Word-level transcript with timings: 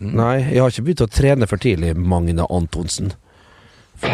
Nei, 0.00 0.42
jeg 0.52 0.60
har 0.60 0.68
ikke 0.72 0.82
begynt 0.90 1.04
å 1.06 1.08
trene 1.08 1.46
for 1.48 1.60
tidlig, 1.60 1.94
Magne 1.96 2.44
Antonsen. 2.52 3.14
For 3.96 4.12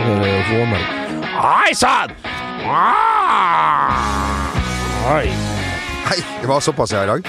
Hei 1.32 1.72
sann! 1.74 2.12
Hei. 5.02 5.26
Hei, 6.06 6.20
det 6.38 6.46
var 6.46 6.62
såpass 6.62 6.94
jeg 6.94 7.02
i 7.02 7.10
dag. 7.10 7.26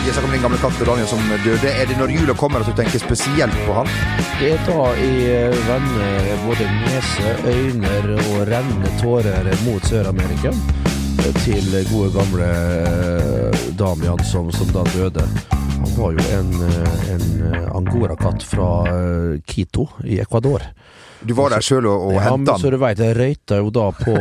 Vi 0.00 0.08
har 0.08 0.16
snakket 0.16 0.26
om 0.26 0.34
din 0.34 0.42
gamle 0.42 0.58
katt 0.58 0.82
Daniel 0.82 1.06
som 1.06 1.22
døde. 1.44 1.70
Er 1.70 1.86
det 1.86 1.98
når 2.00 2.10
jula 2.16 2.34
kommer 2.34 2.64
at 2.64 2.66
du 2.66 2.74
tenker 2.74 2.98
spesielt 2.98 3.54
på 3.68 3.76
han? 3.76 3.90
Det 4.40 4.54
er 4.56 4.60
da 4.66 4.88
jeg 4.98 5.62
vender 5.68 6.30
både 6.48 6.66
nese, 6.80 7.36
øyne 7.46 7.94
og 8.32 8.48
rennende 8.50 8.90
tårer 8.98 9.52
mot 9.68 9.86
Sør-Amerika 9.86 10.50
til 11.44 11.68
gode 11.92 12.10
gamle 12.16 12.48
eh, 12.48 13.39
Damian 13.80 14.20
som, 14.28 14.50
som 14.52 14.68
da 14.74 14.82
døde. 14.92 15.24
Han 15.80 15.92
var 15.96 16.12
jo 16.12 16.24
en, 16.36 16.50
eh, 16.68 17.14
en 17.14 17.24
angorakatt 17.80 18.42
fra 18.44 18.68
eh, 18.90 19.38
Quito 19.48 19.86
i 20.04 20.18
Ecuador. 20.20 20.62
Du 21.24 21.34
var 21.36 21.52
der 21.52 21.64
sjøl 21.64 21.84
og, 21.88 22.06
og 22.10 22.14
Ja, 22.16 22.26
henta 22.30 22.54
så 22.60 22.70
du 22.72 22.78
veit, 22.80 23.00
jeg 23.00 23.16
røyta 23.16 23.58
jo 23.60 23.68
da 23.72 23.90
på 23.92 24.14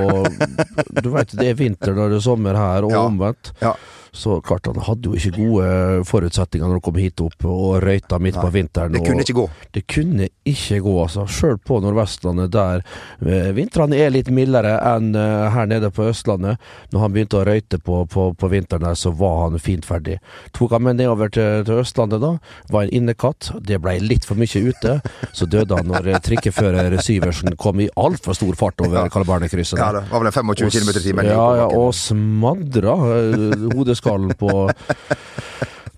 Du 1.03 1.09
veit, 1.13 1.31
det 1.39 1.51
er 1.53 1.55
vinter 1.59 1.95
når 1.95 2.11
det 2.15 2.17
er 2.19 2.25
sommer 2.25 2.59
her, 2.59 2.87
og 2.87 2.91
Ja. 2.95 3.03
omvendt. 3.07 3.51
Ja. 3.63 3.73
Så 4.11 4.39
klart, 4.45 4.65
han 4.67 4.79
hadde 4.87 5.09
jo 5.11 5.17
ikke 5.17 5.35
gode 5.37 6.03
forutsetninger 6.09 6.65
når 6.67 6.79
han 6.79 6.85
kom 6.85 6.99
hit 6.99 7.21
opp 7.23 7.45
og 7.49 7.79
røyta 7.83 8.19
midt 8.21 8.39
på 8.39 8.49
vinteren. 8.53 8.95
Det 8.95 9.03
kunne 9.05 9.25
ikke 9.25 9.37
gå. 9.37 9.45
det 9.75 9.83
kunne 9.89 10.29
ikke 10.49 10.79
gå, 10.85 10.95
altså. 11.03 11.25
Sjøl 11.29 11.57
på 11.61 11.79
Nordvestlandet, 11.83 12.51
der 12.53 12.81
eh, 13.25 13.51
vintrene 13.57 13.99
er 13.99 14.13
litt 14.13 14.31
mildere 14.33 14.77
enn 14.95 15.11
eh, 15.17 15.49
her 15.53 15.69
nede 15.69 15.91
på 15.93 16.09
Østlandet. 16.09 16.59
Når 16.93 17.03
han 17.05 17.15
begynte 17.15 17.39
å 17.39 17.45
røyte 17.47 17.79
på, 17.83 18.01
på, 18.09 18.29
på 18.39 18.51
vinteren 18.51 18.87
der, 18.87 18.97
så 18.99 19.13
var 19.15 19.45
han 19.45 19.59
fint 19.61 19.85
ferdig. 19.87 20.17
Tok 20.57 20.73
han 20.77 20.85
med 20.87 20.99
nedover 20.99 21.31
til, 21.33 21.63
til 21.67 21.83
Østlandet 21.83 22.23
da, 22.23 22.33
var 22.73 22.87
en 22.87 22.95
innekatt. 23.01 23.51
Det 23.65 23.79
ble 23.83 23.97
litt 24.03 24.25
for 24.27 24.39
mye 24.39 24.63
ute. 24.69 24.97
Så 25.35 25.47
døde 25.49 25.77
han 25.77 25.89
når 25.91 26.11
eh, 26.15 26.21
trikkefører 26.25 26.97
Syversen 27.03 27.55
kom 27.59 27.79
i 27.83 27.89
altfor 27.99 28.35
stor 28.37 28.57
fart 28.59 28.81
over 28.85 29.09
Karl 29.13 29.27
Barne-krysset. 29.29 29.79
Ja, 29.79 29.91
det 29.95 30.05
var 30.09 30.23
vel 30.23 30.31
en 30.31 30.35
25 30.35 30.73
km 30.73 30.89
i 30.91 31.03
timen. 31.03 31.29
Ja, 31.29 31.45
ja, 31.61 31.67
og 31.69 31.93
smadra 31.97 32.95
eh, 33.13 33.67
hodeskallen 33.99 34.35
på 34.37 34.69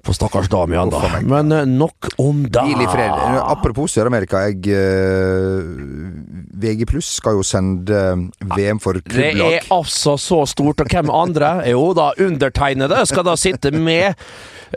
på 0.02 0.14
stakkars 0.14 0.48
Damian, 0.50 0.90
da. 0.90 1.20
Men 1.22 1.52
eh, 1.52 1.66
nok 1.66 2.08
om 2.18 2.40
det. 2.50 2.62
Apropos 3.46 3.94
Sør-Amerika. 3.94 4.48
Eh, 4.50 5.62
VG 6.58 6.88
pluss 6.90 7.12
skal 7.20 7.38
jo 7.38 7.44
sende 7.46 8.00
VM 8.56 8.82
for 8.82 8.98
Det 9.06 9.30
er 9.38 9.70
altså 9.70 10.16
så 10.18 10.42
stort, 10.50 10.82
og 10.82 10.90
hvem 10.90 11.14
andre? 11.14 11.52
Jo 11.70 11.92
da, 11.94 12.12
undertegnede 12.18 13.06
skal 13.06 13.28
da 13.30 13.38
sitte 13.38 13.70
med 13.72 14.18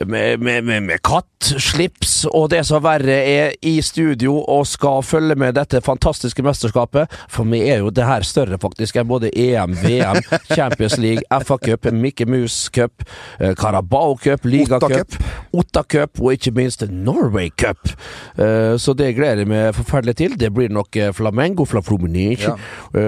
med, 0.06 0.40
med, 0.42 0.64
med, 0.64 0.82
med 0.88 1.02
kattslips 1.06 2.24
og 2.30 2.48
det 2.52 2.62
som 2.66 2.82
verre 2.84 3.14
er 3.28 3.52
i 3.66 3.76
studio 3.84 4.36
og 4.50 4.64
skal 4.66 5.02
følge 5.06 5.36
med 5.38 5.54
dette 5.58 5.80
fantastiske 5.84 6.42
mesterskapet. 6.44 7.12
For 7.30 7.46
vi 7.48 7.60
er 7.70 7.82
jo 7.84 7.92
det 7.94 8.06
her 8.08 8.24
større 8.26 8.58
faktisk 8.62 8.96
enn 9.00 9.08
både 9.10 9.30
EM, 9.38 9.74
VM, 9.84 10.18
Champions 10.56 10.96
League, 10.98 11.22
FA 11.44 11.58
Cup, 11.62 11.86
Mickey 11.94 12.26
Mouse 12.28 12.70
Cup, 12.74 13.04
eh, 13.38 13.54
Carabao 13.58 14.16
Cup, 14.20 14.44
Ligacup, 14.48 15.18
Otta 15.54 15.84
Cup, 15.84 16.20
og 16.20 16.32
ikke 16.34 16.54
minst 16.56 16.82
Norway 16.90 17.50
Cup. 17.54 17.92
Eh, 18.38 18.74
Så 18.80 18.94
det 18.98 19.12
gleder 19.16 19.44
jeg 19.44 19.48
meg 19.50 19.74
forferdelig 19.76 20.16
til. 20.18 20.34
Det 20.40 20.50
blir 20.54 20.72
nok 20.72 20.96
eh, 20.98 21.12
Flamengo 21.14 21.64
fra 21.68 21.82
Fluminense 21.84 22.50
Ja. 22.50 22.56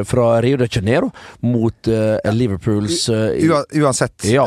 fra 0.07 0.41
Rio 0.45 0.57
de 0.61 0.67
Janeiro 0.71 1.11
mot 1.43 1.89
Liverpools 2.33 3.09
Uansett, 3.11 4.25
Ja. 4.31 4.45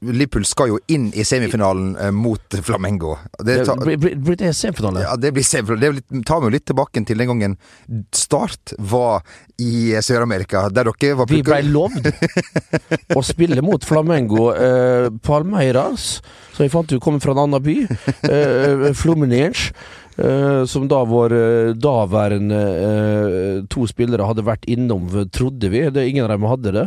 Liverpool 0.00 0.44
skal 0.48 0.68
jo 0.72 0.78
inn 0.92 1.08
i 1.14 1.24
semifinalen 1.26 1.79
eh, 2.00 2.10
mot 2.14 2.56
Flamengo. 2.66 3.16
Det, 3.44 3.58
ta, 3.68 3.76
Blir 3.80 3.98
blir- 4.00 4.16
blir 4.20 4.36
det 4.40 4.52
semifinale? 4.56 5.02
ja, 5.06 5.14
det 5.16 5.32
blir 5.36 5.46
semifinale. 5.46 5.80
Det 5.80 5.92
litt, 6.00 6.26
tar 6.28 6.40
meg 6.44 6.54
litt 6.56 6.66
tilbake 6.70 7.02
til 7.08 7.18
den 7.22 7.30
gangen 7.32 7.56
Start 8.14 8.74
var 8.78 9.22
i 9.60 9.92
Sør-Amerika, 10.02 10.66
der 10.72 10.88
dere 10.90 11.16
var 11.18 11.28
Vi 11.30 11.42
blei 11.44 11.62
lovd 11.66 12.10
å 13.18 13.22
spille 13.26 13.62
mot 13.64 13.84
Flamengo 13.84 14.50
eh, 14.54 15.08
Palmeiras, 15.26 16.20
som 16.54 16.64
jeg 16.64 16.72
fant 16.72 16.92
ut 16.94 17.02
kommer 17.04 17.20
fra 17.24 17.34
en 17.36 17.42
annen 17.46 17.62
by. 17.64 17.76
Eh, 18.30 18.90
Fluminense. 18.96 19.72
Eh, 20.20 20.64
som 20.64 20.88
da 20.88 21.00
vår 21.08 21.32
eh, 21.32 21.72
daværende 21.80 22.60
eh, 22.60 23.62
to 23.72 23.86
spillere 23.88 24.26
hadde 24.28 24.44
vært 24.44 24.68
innom, 24.68 25.08
trodde 25.32 25.70
vi. 25.72 25.86
Det, 25.88 26.04
ingen 26.10 26.26
av 26.26 26.34
dem 26.34 26.48
hadde 26.50 26.74
det. 26.76 26.86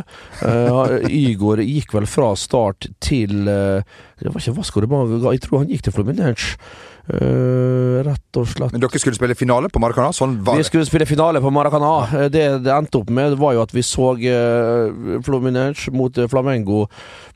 Igor 1.24 1.62
gikk 1.64 1.96
vel 1.96 2.06
fra 2.10 2.34
start 2.38 2.88
til 3.02 3.44
Det 3.44 4.30
var 4.30 4.40
ikke 4.40 4.56
Vasco 4.56 4.82
de 4.82 4.90
Maga, 4.90 5.32
jeg 5.34 5.42
tror 5.44 5.64
han 5.64 5.72
gikk 5.72 5.86
til 5.86 5.96
Fluminense. 5.96 6.58
Uh, 7.04 8.00
rett 8.00 8.38
og 8.40 8.46
slett. 8.48 8.72
Men 8.72 8.80
dere 8.80 8.96
skulle 8.96 9.18
spille 9.18 9.34
finale 9.36 9.68
på 9.68 9.80
Maracana, 9.82 10.08
sånn 10.16 10.38
var 10.40 10.56
Vi 10.56 10.62
det. 10.62 10.70
skulle 10.70 10.86
spille 10.88 11.04
finale 11.04 11.42
på 11.44 11.52
Maracana. 11.52 12.28
Det 12.32 12.46
det 12.64 12.72
endte 12.72 13.02
opp 13.02 13.12
med, 13.12 13.36
var 13.36 13.58
jo 13.58 13.64
at 13.66 13.74
vi 13.76 13.84
så 13.84 14.14
uh, 14.16 15.20
Fluminense 15.26 15.92
mot 15.92 16.16
Flamengo 16.32 16.86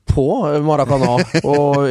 på 0.08 0.26
Maracana. 0.64 1.18
og 1.44 1.86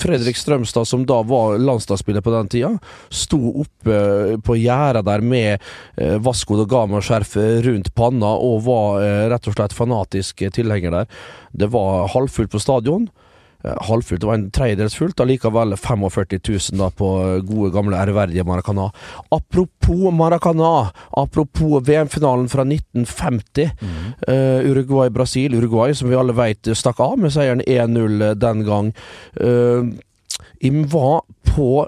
Fredrik 0.00 0.38
Strømstad, 0.38 0.88
som 0.88 1.06
da 1.08 1.20
var 1.26 1.58
landslagsspiller 1.62 2.24
på 2.24 2.34
den 2.34 2.50
tida, 2.52 2.72
sto 3.12 3.40
oppe 3.64 3.98
på 4.44 4.58
gjerdet 4.60 5.04
der 5.08 5.24
med 5.24 5.58
eh, 5.96 6.16
Vasco 6.22 6.58
da 6.60 6.68
Gama-skjerf 6.70 7.36
rundt 7.66 7.92
panna 7.96 8.34
og 8.36 8.64
var 8.68 9.02
eh, 9.04 9.26
rett 9.32 9.50
og 9.50 9.58
slett 9.58 9.76
fanatisk 9.76 10.46
tilhenger 10.54 10.94
der. 11.00 11.12
Det 11.52 11.70
var 11.74 12.08
halvfullt 12.14 12.52
på 12.54 12.62
stadion. 12.62 13.08
Eh, 13.64 13.76
Halvfullt, 13.88 14.20
det 14.20 14.28
var 14.28 14.38
en 14.38 14.50
tredjedels 14.54 14.96
fullt, 14.98 15.20
allikevel 15.24 15.76
45 15.80 16.38
000 16.48 16.80
da 16.80 16.90
på 16.92 17.10
eh, 17.22 17.40
gode, 17.46 17.72
gamle, 17.74 17.96
ærverdige 17.96 18.44
Maracana. 18.44 18.90
Apropos 19.32 20.12
Maracana, 20.12 20.90
apropos 21.10 21.80
VM-finalen 21.86 22.48
fra 22.52 22.66
1950. 22.68 23.70
eh, 24.28 24.70
Uruguay-Brasil. 24.70 25.54
Uruguay, 25.54 25.94
som 25.94 26.10
vi 26.10 26.16
alle 26.16 26.36
vet, 26.36 26.76
stakk 26.76 27.00
av 27.00 27.18
med 27.18 27.32
seieren 27.32 27.64
1-0 27.64 28.34
den 28.40 28.64
gang. 28.64 28.92
Uh, 29.40 29.92
var 30.90 31.22
på 31.54 31.86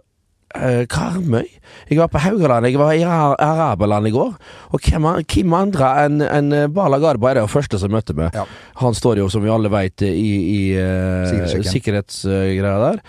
Karmøy. 0.91 1.47
Jeg 1.91 2.01
var 2.01 2.11
på 2.11 2.23
Haugaland, 2.23 2.67
jeg 2.67 2.81
var 2.81 2.95
i 2.97 3.05
Arabeland 3.05 3.87
Araberland 3.87 4.09
i 4.09 4.15
går. 4.15 4.35
Og 4.75 4.89
hvem, 4.89 5.07
hvem 5.23 5.55
andre 5.57 5.93
enn 6.07 6.25
en 6.25 6.57
Bala 6.75 6.99
Garba 7.03 7.31
er 7.31 7.41
det 7.41 7.47
første 7.53 7.79
som 7.81 7.93
møtte 7.95 8.17
meg. 8.17 8.35
Ja. 8.35 8.47
Han 8.83 8.97
står 8.97 9.23
jo, 9.23 9.31
som 9.33 9.45
vi 9.45 9.53
alle 9.53 9.71
vet, 9.73 10.03
i, 10.03 10.35
i 10.57 10.61
uh, 10.77 11.65
sikkerhetsgreia 11.67 12.77
der. 12.89 13.03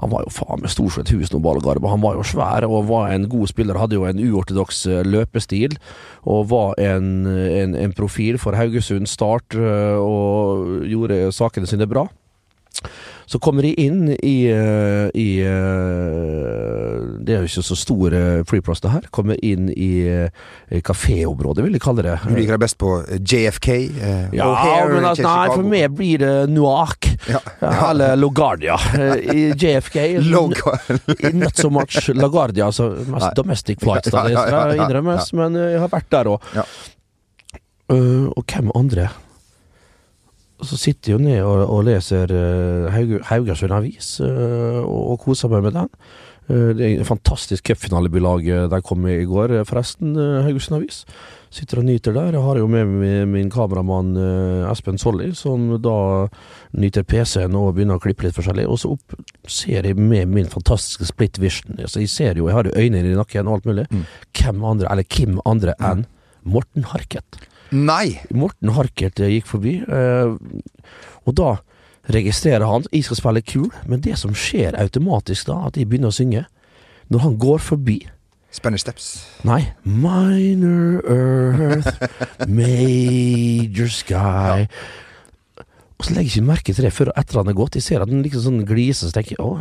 Han 0.00 0.10
var 0.10 0.24
jo 0.24 0.32
faen 0.34 0.62
meg 0.62 0.72
stor 0.72 0.90
som 0.90 1.04
et 1.04 1.12
hus 1.14 1.30
nå, 1.30 1.38
Bala 1.42 1.62
Garba. 1.62 1.92
Han 1.92 2.02
var 2.02 2.16
jo 2.18 2.26
svær 2.26 2.66
og 2.66 2.88
var 2.88 3.12
en 3.14 3.28
god 3.30 3.50
spiller. 3.52 3.78
Hadde 3.78 3.98
jo 3.98 4.08
en 4.08 4.18
uortodoks 4.18 4.80
eh, 4.90 5.04
løpestil. 5.06 5.76
Og 6.26 6.48
var 6.50 6.74
en, 6.82 7.28
en, 7.30 7.76
en 7.78 7.94
profil 7.94 8.40
for 8.42 8.58
Haugesund 8.58 9.06
Start 9.10 9.54
eh, 9.54 10.00
og 10.02 10.82
gjorde 10.90 11.28
sakene 11.36 11.70
sine 11.70 11.86
bra. 11.90 12.08
Så 13.30 13.38
kommer 13.40 13.64
de 13.64 13.70
inn 13.80 14.10
i, 14.18 14.34
eh, 14.50 15.06
i 15.14 15.28
eh, 15.46 16.33
Det 17.24 17.34
er 17.34 17.42
jo 17.42 17.48
ikke 17.48 17.62
så 17.66 17.76
stor 17.78 18.14
eh, 18.16 18.42
flyplass, 18.48 18.82
det 18.84 18.92
her. 18.92 19.06
Kommer 19.14 19.38
inn 19.44 19.70
i 19.72 19.88
eh, 20.08 20.80
kaféområdet, 20.84 21.64
vil 21.66 21.76
jeg 21.78 21.82
kalle 21.84 22.04
det. 22.06 22.16
Du 22.24 22.34
liker 22.36 22.54
deg 22.56 22.62
best 22.64 22.78
på 22.80 22.92
eh, 23.02 23.18
JFK? 23.20 23.68
eh, 23.74 24.36
Ja, 24.36 24.48
O'Hare, 24.50 24.90
men 24.92 25.08
altså, 25.08 25.26
nei, 25.26 25.48
for 25.54 25.68
meg 25.72 25.96
blir 25.98 26.22
det 26.24 26.32
Nuak. 26.52 27.08
Ja. 27.30 27.40
Eller 27.90 28.14
LaGuardia. 28.20 28.76
Eh, 28.98 29.14
I 29.34 29.46
JFK. 29.56 29.98
Not 31.40 31.56
so 31.60 31.70
much 31.72 32.08
LaGuardia, 32.12 32.68
altså 32.70 32.90
mest 33.04 33.30
Nei. 33.30 33.34
domestic 33.40 33.80
flights, 33.82 34.12
da, 34.12 34.26
det 34.28 34.32
Ja, 34.36 34.44
ja, 34.44 34.48
skal 34.48 34.74
ja, 34.74 34.78
ja, 34.78 34.86
innrømmes, 34.88 35.32
men 35.38 35.60
jeg 35.60 35.80
har 35.82 35.92
vært 35.92 36.10
der 36.12 36.32
òg. 36.34 36.48
Ja. 36.56 36.64
og 37.94 38.42
hvem 38.48 38.70
andre? 38.74 39.08
Så 40.64 40.78
sitter 40.80 41.12
jeg 41.12 41.18
jo 41.18 41.24
ned 41.24 41.40
og, 41.44 41.64
og 41.68 41.82
leser 41.88 42.30
uh, 42.30 43.24
Haugesund 43.28 43.74
Avis 43.74 44.14
uh, 44.22 44.80
og, 44.80 45.00
og 45.14 45.18
koser 45.26 45.50
meg 45.52 45.64
med 45.66 45.74
den. 45.76 45.90
Eh, 46.48 46.70
det 46.76 46.84
er 46.84 46.98
en 46.98 47.08
fantastisk 47.08 47.70
cupfinalebilag 47.70 48.48
de 48.70 48.80
kom 48.84 48.94
kom 48.94 49.08
i 49.10 49.24
går, 49.24 49.58
eh, 49.58 49.64
forresten. 49.64 50.16
uh, 50.16 50.42
Haugesund 50.44 50.78
Avis. 50.78 51.04
Sitter 51.50 51.78
og 51.78 51.84
nyter 51.84 52.12
der. 52.12 52.32
Jeg 52.32 52.42
har 52.42 52.56
jo 52.58 52.66
med 52.66 52.86
meg 52.86 53.28
min 53.28 53.50
kameramann 53.50 54.16
eh, 54.16 54.70
Espen 54.70 54.98
Solli, 54.98 55.32
som 55.34 55.80
da 55.80 56.28
nyter 56.74 57.04
PC-en 57.04 57.54
og 57.54 57.74
begynner 57.76 58.00
å 58.00 58.02
klippe 58.02 58.26
litt 58.26 58.34
forskjellig. 58.34 58.66
Og 58.66 58.78
så 58.78 58.90
opp 58.96 59.14
ser 59.46 59.86
jeg 59.86 59.96
med 59.96 60.28
min 60.28 60.50
fantastiske 60.50 61.06
split 61.06 61.38
vision. 61.38 61.78
Altså, 61.78 62.00
jeg 62.02 62.10
ser 62.10 62.40
jo, 62.40 62.48
jeg 62.48 62.56
har 62.56 62.64
jo 62.66 62.74
øynene 62.74 63.12
i 63.12 63.18
nakken 63.18 63.46
og 63.46 63.60
alt 63.60 63.68
mulig. 63.70 63.86
Mm. 63.90 64.04
Hvem 64.34 64.64
andre, 64.64 64.90
eller 64.90 65.04
hvem 65.06 65.38
andre 65.46 65.76
enn 65.78 66.06
Morten 66.42 66.88
Harket. 66.90 67.38
Nei! 67.70 68.18
Morten 68.34 68.74
Harket 68.74 69.22
eh, 69.22 69.36
gikk 69.38 69.46
forbi, 69.54 69.78
eh, 69.86 70.34
og 71.24 71.38
da 71.38 71.54
registrerer 72.12 72.66
han 72.68 72.84
Jeg 72.92 73.04
skal 73.06 73.16
spille 73.16 73.42
kul, 73.42 73.70
men 73.88 74.02
det 74.04 74.18
som 74.20 74.34
skjer 74.36 74.76
automatisk 74.80 75.48
da, 75.48 75.62
at 75.68 75.78
jeg 75.78 75.88
begynner 75.88 76.12
å 76.12 76.16
synge 76.16 76.44
Når 77.08 77.24
han 77.24 77.38
går 77.40 77.62
forbi 77.64 78.02
Spanish 78.54 78.84
Steps. 78.84 79.06
Nei. 79.42 79.72
Minor 79.82 81.02
Earth, 81.10 81.98
Major 82.46 83.88
Sky. 83.90 84.68
Og 85.98 86.06
så 86.06 86.14
legger 86.14 86.28
jeg 86.28 86.30
ikke 86.36 86.46
merke 86.52 86.74
til 86.74 86.86
det 86.86 86.92
før 86.94 87.10
etter 87.18 87.40
han 87.40 87.50
er 87.50 87.56
gått. 87.58 87.74
Jeg 87.78 87.86
ser 87.86 88.04
at 88.04 88.12
han 88.12 88.22
liksom 88.22 88.44
sånn 88.46 88.68
gliser, 88.68 89.10
så 89.10 89.16
tenker 89.16 89.34
jeg 89.34 89.42
å, 89.42 89.56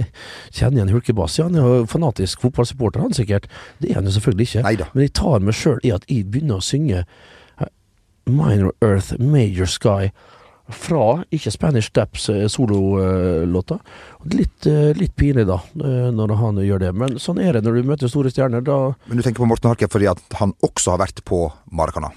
kjenner 0.56 0.82
igjen 0.82 0.92
Hulkebass. 0.92 1.38
Ja, 1.38 1.48
han 1.48 1.56
er 1.56 1.64
jo 1.64 1.88
fanatisk 1.88 2.44
fotballsupporter, 2.44 3.00
han 3.00 3.16
sikkert. 3.16 3.48
Det 3.80 3.94
er 3.94 4.00
han 4.00 4.08
jo 4.10 4.14
selvfølgelig 4.18 4.50
ikke. 4.50 4.66
Neida. 4.68 4.90
Men 4.92 5.06
jeg 5.06 5.14
tar 5.20 5.44
meg 5.48 5.56
sjøl 5.56 5.80
i 5.80 5.94
at 5.96 6.04
jeg 6.12 6.28
begynner 6.28 6.60
å 6.60 6.68
synge 6.68 7.06
Minor 8.28 8.72
Earth, 8.84 9.16
Major 9.20 9.68
Sky. 9.68 10.12
Fra 10.72 11.20
ikke 11.34 11.52
Spanish 11.52 11.90
Steps 11.90 12.30
eh, 12.32 12.46
sololåta. 12.48 13.76
Litt, 14.32 14.64
eh, 14.66 14.94
litt 14.96 15.12
pinlig, 15.16 15.44
da, 15.50 15.58
eh, 15.76 16.08
når 16.14 16.36
han 16.40 16.60
gjør 16.64 16.86
det. 16.86 16.92
Men 16.96 17.18
sånn 17.20 17.40
er 17.42 17.58
det 17.58 17.66
når 17.66 17.76
du 17.76 17.90
møter 17.90 18.08
store 18.08 18.32
stjerner. 18.32 18.64
Da 18.64 18.94
Men 19.04 19.20
du 19.20 19.24
tenker 19.26 19.44
på 19.44 19.48
Morten 19.50 19.68
Harket 19.68 19.92
fordi 19.92 20.08
at 20.08 20.22
han 20.40 20.54
også 20.64 20.94
har 20.94 21.02
vært 21.04 21.20
på 21.28 21.46
Maracana? 21.68 22.14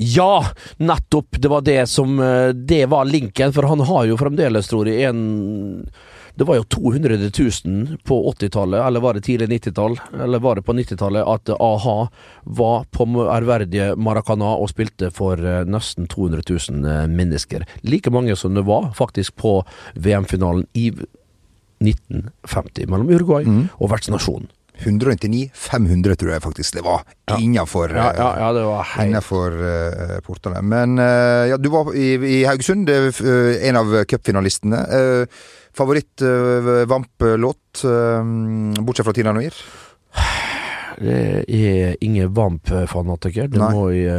Ja, 0.00 0.46
nettopp! 0.80 1.36
Det 1.36 1.50
var 1.52 1.60
det 1.60 1.82
som 1.92 2.16
Det 2.16 2.86
var 2.88 3.04
linken, 3.04 3.52
for 3.52 3.68
han 3.68 3.84
har 3.84 4.06
jo 4.08 4.16
fremdeles, 4.16 4.70
tror 4.70 4.88
jeg, 4.88 5.10
en 5.10 5.90
Det 6.38 6.46
var 6.46 6.54
jo 6.54 6.64
200 6.70 7.16
000 7.64 7.98
på 8.06 8.16
80-tallet, 8.32 8.78
eller 8.86 9.02
var 9.02 9.14
det 9.14 9.24
tidlig 9.26 9.48
90-tall, 9.48 9.96
eller 10.22 10.38
var 10.38 10.54
det 10.54 10.62
på 10.62 10.72
90-tallet, 10.72 11.26
at 11.26 11.50
a-ha 11.58 11.96
var 12.44 12.84
på 12.94 13.06
ærverdige 13.24 13.96
Maracana 13.98 14.52
og 14.54 14.70
spilte 14.70 15.10
for 15.14 15.42
eh, 15.42 15.64
nesten 15.66 16.06
200 16.06 16.44
000 16.46 16.86
eh, 16.86 17.08
mennesker. 17.10 17.66
Like 17.82 18.12
mange 18.14 18.36
som 18.38 18.54
det 18.54 18.62
var 18.70 18.92
faktisk 18.94 19.34
på 19.42 19.56
VM-finalen 19.98 20.68
i 20.78 20.92
1950 21.82 22.86
mellom 22.86 23.10
Uruguay 23.10 23.44
og 23.82 23.90
vertsnasjonen. 23.90 24.46
199 24.78 25.50
500 25.54 26.16
tror 26.16 26.30
jeg 26.32 26.42
faktisk 26.44 26.74
det 26.78 26.84
var 26.86 27.00
innafor 27.38 27.90
Ja, 27.90 28.12
ja, 28.16 28.36
ja, 28.38 28.52
det 28.54 28.62
var 28.66 28.82
helt 28.94 29.16
eh, 29.16 29.22
portene. 30.26 30.62
Men 30.62 30.98
eh, 31.02 31.48
ja, 31.52 31.56
du 31.58 31.68
var 31.72 31.94
i, 31.94 32.14
i 32.14 32.44
Haugesund, 32.46 32.86
det 32.86 33.20
eh, 33.20 33.68
en 33.68 33.76
av 33.80 34.04
cupfinalistene. 34.08 34.76
Uh, 34.88 35.26
Favoritt-vamp-låt, 35.78 37.82
bortsett 38.82 39.06
fra 39.06 39.12
Tina 39.14 39.32
Noir? 39.36 39.54
Det 40.98 41.18
er 41.46 41.94
ingen 42.02 42.32
Vamp-fanatiker, 42.34 43.46
det 43.52 43.60
Nei. 43.62 43.68
må 43.76 43.84
jeg 43.94 44.10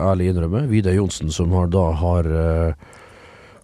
ærlig 0.00 0.26
innrømme. 0.32 0.60
Vidar 0.70 0.96
Johnsen, 0.96 1.28
som 1.34 1.52
har, 1.52 1.66
da 1.68 1.92
har 2.00 2.24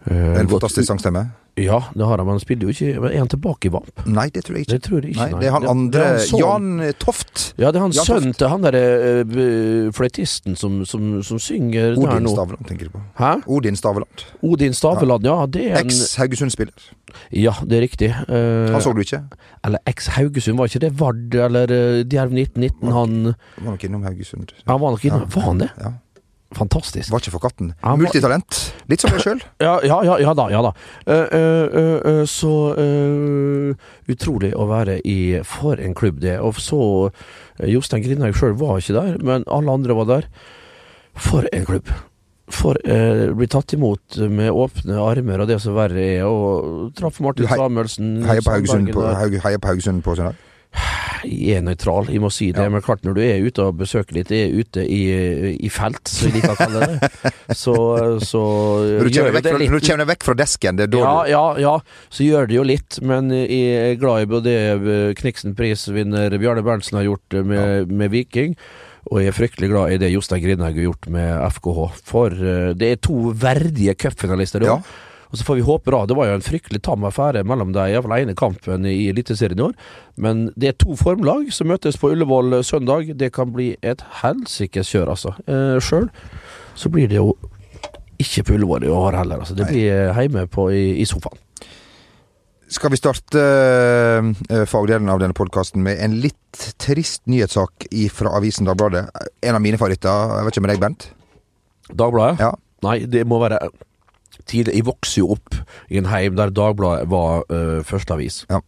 eh, 0.05 0.41
En 0.43 0.51
fantastisk 0.51 0.85
sangstemme? 0.91 1.23
Ja, 1.65 1.81
det 1.95 2.07
har 2.07 2.19
han, 2.19 2.27
men 2.27 2.37
han 2.39 2.43
spiller 2.43 2.69
jo 2.69 2.75
ikke 2.75 3.11
Er 3.11 3.19
han 3.19 3.31
tilbake 3.31 3.69
i 3.69 3.73
Vamp? 3.75 4.05
Nei, 4.07 4.29
det 4.35 4.45
tror 4.47 4.59
jeg 4.59 4.67
ikke. 4.67 4.77
Det 4.77 4.83
tror 4.87 5.01
jeg 5.05 5.15
ikke. 5.15 5.27
Nei, 5.31 5.41
det 5.43 5.49
er 5.51 5.55
han 5.57 5.67
andre 5.71 6.07
er 6.15 6.25
han 6.25 6.41
Jan 6.41 6.95
Toft. 7.03 7.45
Ja, 7.61 7.71
det 7.71 7.81
er 7.81 7.87
han 7.87 7.97
sønnen 7.97 8.37
til 8.37 8.53
han 8.53 8.65
derre 8.67 8.85
uh, 9.25 9.91
fløytisten 9.97 10.57
som, 10.61 10.81
som, 10.89 11.21
som 11.27 11.41
synger 11.43 11.99
Odin. 12.01 12.29
Staveland, 12.31 12.67
tenker 12.69 12.91
du 12.91 12.97
på. 12.97 13.03
Hæ? 13.21 13.33
Odin 13.47 13.79
Staveland. 13.79 14.27
Odin 14.47 14.77
Staveland, 14.77 15.29
ja. 15.29 15.39
Det 15.51 15.67
er 15.71 15.81
en 15.81 15.91
Eks-Haugesund-spiller. 15.91 16.91
Ja, 17.35 17.55
det 17.67 17.79
er 17.79 17.85
riktig. 17.87 18.11
Uh, 18.29 18.71
Han 18.75 18.83
så 18.85 18.95
du 18.95 19.03
ikke? 19.05 19.25
eller 19.67 19.83
eks-Haugesund, 19.91 20.57
var 20.59 20.71
ikke 20.71 20.83
det 20.87 20.93
Vard 21.01 21.35
eller 21.35 21.73
uh, 21.73 22.01
Djerv 22.09 22.33
1919? 22.33 22.93
Han, 22.95 23.35
Var 23.61 23.73
nok 23.75 23.85
innom 23.85 24.07
Haugesund. 24.09 24.55
han 24.67 24.81
var 24.81 24.97
nok 24.97 25.05
innom 25.05 25.27
Ja. 25.27 25.33
Var 25.35 25.43
han 25.49 25.59
det? 25.65 25.71
Ja. 25.81 25.93
Fantastisk. 26.57 27.13
Var 27.13 27.23
ikke 27.23 27.33
for 27.37 27.45
katten. 27.45 27.71
Ja, 27.79 27.95
Multitalent. 27.99 28.59
Litt 28.91 29.05
som 29.05 29.13
deg 29.15 29.23
sjøl. 29.23 29.43
Ja, 29.63 29.77
ja, 29.87 30.01
ja, 30.07 30.17
ja 30.19 30.35
da. 30.35 30.49
Ja 30.51 30.63
da. 30.67 30.73
Uh, 31.07 31.15
uh, 31.15 31.87
eh, 32.11 32.23
så 32.27 32.55
eh, 32.81 33.89
utrolig 34.11 34.51
å 34.59 34.67
være 34.71 34.99
i 35.07 35.39
For 35.47 35.79
en 35.79 35.95
klubb, 35.95 36.19
det. 36.25 36.41
Og 36.43 36.59
så 36.59 36.83
eh, 37.07 37.71
Jostein 37.71 38.03
Grindhaug 38.03 38.35
sjøl 38.39 38.59
var 38.59 38.83
ikke 38.83 38.99
der, 38.99 39.19
men 39.23 39.47
alle 39.47 39.79
andre 39.79 39.99
var 40.01 40.11
der. 40.11 40.31
For 41.15 41.47
en 41.55 41.69
klubb. 41.69 41.95
For 42.51 42.79
eh, 42.83 43.29
bli 43.37 43.47
tatt 43.51 43.77
imot 43.77 44.19
med 44.27 44.51
åpne 44.51 44.99
armer 44.99 45.45
og 45.45 45.51
det 45.53 45.61
som 45.63 45.79
verre 45.79 46.03
er. 46.03 46.27
Og 46.27 46.91
traff 46.99 47.23
Martin 47.23 47.47
Samuelsen 47.47 48.25
Heier 48.27 48.43
på 48.43 48.57
Haugesund 48.57 48.91
på, 48.91 49.07
på 49.07 49.69
Haugesund 49.71 50.03
på 50.03 50.19
søndag. 50.19 50.50
Jeg 51.27 51.59
er 51.59 51.65
nøytral, 51.65 52.09
jeg 52.13 52.23
må 52.23 52.31
si 52.33 52.51
det. 52.55 52.65
Ja. 52.65 52.73
Men 52.73 52.85
klart, 52.85 53.05
når 53.07 53.17
du 53.17 53.23
er 53.25 53.45
ute 53.45 53.67
og 53.67 53.79
besøker 53.81 54.17
litt, 54.17 54.33
er 54.35 54.55
ute 54.55 54.85
i, 54.85 55.01
i 55.55 55.71
felt, 55.73 56.03
som 56.09 56.29
vi 56.31 56.39
liker 56.39 56.55
å 56.55 56.59
kalle 56.59 56.89
det, 56.91 57.11
så, 57.63 57.77
så 58.25 58.43
du 59.01 59.11
gjør 59.11 59.33
det 59.35 59.43
litt 59.43 59.71
når 59.71 59.83
du 59.83 59.89
kommer 59.91 60.11
vekk 60.13 60.29
fra 60.29 60.37
desken, 60.39 60.79
det 60.79 60.89
er 60.89 60.93
da 60.95 61.01
ja, 61.01 61.15
du 61.15 61.33
ja, 61.33 61.45
ja, 61.65 61.75
så 62.13 62.27
gjør 62.27 62.51
det 62.51 62.59
jo 62.59 62.67
litt, 62.67 63.01
men 63.07 63.33
jeg 63.35 63.81
er 63.81 63.99
glad 64.01 64.25
i 64.25 64.31
både 64.31 64.55
eh, 64.71 65.11
Kniksen-prisvinner 65.19 66.39
Bjarne 66.41 66.65
Berntsen 66.67 67.01
har 67.01 67.09
gjort 67.09 67.41
med, 67.41 67.51
med, 67.51 67.93
med 68.03 68.15
Viking, 68.15 68.57
og 69.11 69.23
jeg 69.23 69.33
er 69.33 69.37
fryktelig 69.37 69.71
glad 69.73 69.95
i 69.95 70.01
det 70.01 70.11
Jostein 70.13 70.43
Grindhaug 70.45 70.77
har 70.77 70.87
gjort 70.87 71.09
med 71.13 71.31
FKH. 71.57 71.87
For 72.07 72.35
eh, 72.37 72.73
det 72.79 72.91
er 72.95 73.01
to 73.03 73.33
verdige 73.33 73.97
cupfinalister. 73.99 74.67
Ja. 74.67 74.81
Og 75.31 75.39
så 75.39 75.47
får 75.47 75.61
vi 75.61 75.67
håpe 75.67 75.93
da, 75.95 76.05
Det 76.07 76.17
var 76.19 76.27
jo 76.27 76.39
en 76.39 76.45
fryktelig 76.45 76.83
tam 76.83 77.05
affære 77.07 77.45
mellom 77.47 77.73
de 77.75 77.85
iallfall 77.93 78.17
ene 78.19 78.35
kampen 78.39 78.87
i 78.89 79.09
Eliteserien 79.11 79.61
i 79.61 79.67
år. 79.69 79.77
Men 80.17 80.49
det 80.57 80.73
er 80.73 80.79
to 80.79 80.97
formlag 80.99 81.53
som 81.55 81.71
møtes 81.71 81.99
på 82.01 82.11
Ullevål 82.15 82.65
søndag. 82.67 83.13
Det 83.19 83.33
kan 83.37 83.53
bli 83.55 83.77
et 83.83 84.03
helsikes 84.23 84.91
kjør, 84.91 85.15
altså. 85.15 85.37
Eh, 85.47 85.79
Sjøl 85.79 86.11
så 86.75 86.91
blir 86.91 87.11
det 87.11 87.21
jo 87.21 87.35
ikke 88.21 88.45
på 88.49 88.57
Ullevål 88.59 88.89
i 88.89 88.95
år 88.95 89.21
heller. 89.21 89.45
Altså. 89.45 89.55
Det 89.55 89.69
blir 89.71 89.87
eh, 89.93 90.19
hjemme 90.19 90.47
på, 90.51 90.67
i, 90.75 90.99
i 91.01 91.07
sofaen. 91.09 91.39
Skal 92.71 92.93
vi 92.93 92.99
starte 93.01 93.41
eh, 93.43 94.65
fagdelen 94.71 95.11
av 95.11 95.23
denne 95.23 95.35
podkasten 95.35 95.83
med 95.83 95.99
en 96.03 96.19
litt 96.23 96.67
trist 96.79 97.25
nyhetssak 97.31 97.89
fra 98.15 98.35
avisen 98.39 98.69
Dagbladet? 98.69 99.09
En 99.43 99.59
av 99.59 99.63
mine 99.63 99.79
favoritter. 99.79 100.37
Jeg 100.37 100.47
vet 100.47 100.59
ikke 100.59 100.67
med 100.67 100.75
deg, 100.75 100.83
Bent? 100.83 101.09
Dagbladet? 101.91 102.43
Ja. 102.43 102.53
Nei, 102.87 103.01
det 103.11 103.25
må 103.29 103.41
være 103.43 103.59
tidlig. 104.49 104.77
Jeg 104.79 104.87
vokste 104.89 105.23
jo 105.23 105.31
opp 105.37 105.57
i 105.91 106.01
en 106.01 106.11
heim 106.11 106.37
der 106.39 106.53
Dagbladet 106.55 107.09
var 107.11 107.45
uh, 107.53 107.81
førsteavis. 107.87 108.45
Ja. 108.51 108.61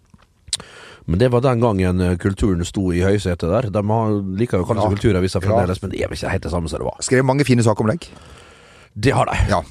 Men 1.11 1.19
det 1.19 1.33
var 1.33 1.43
den 1.43 1.59
gangen 1.59 2.01
eh, 2.01 2.13
kulturen 2.15 2.63
sto 2.63 2.93
i 2.95 3.01
høysetet 3.03 3.49
der. 3.51 3.67
De 3.75 3.81
liker 4.39 4.61
jo 4.61 4.67
seg 4.69 4.79
Ja. 4.79 4.91
kulturaviser 4.93 5.43
Ja. 5.43 5.57
men 5.83 5.91
det 5.91 5.99
er 5.99 6.07
vel 6.07 6.15
ikke 6.15 6.31
helt 6.31 6.45
det 6.45 6.53
samme 6.53 6.71
som 6.71 6.79
det 6.79 6.87
var. 6.87 7.01
Skrev 7.03 7.25
mange 7.27 7.45
fine 7.45 7.63
saker 7.63 7.83
om 7.83 7.91
deg. 7.91 8.07
Det 8.95 9.11
har 9.11 9.27
de. 9.27 9.35
Ja. 9.51 9.63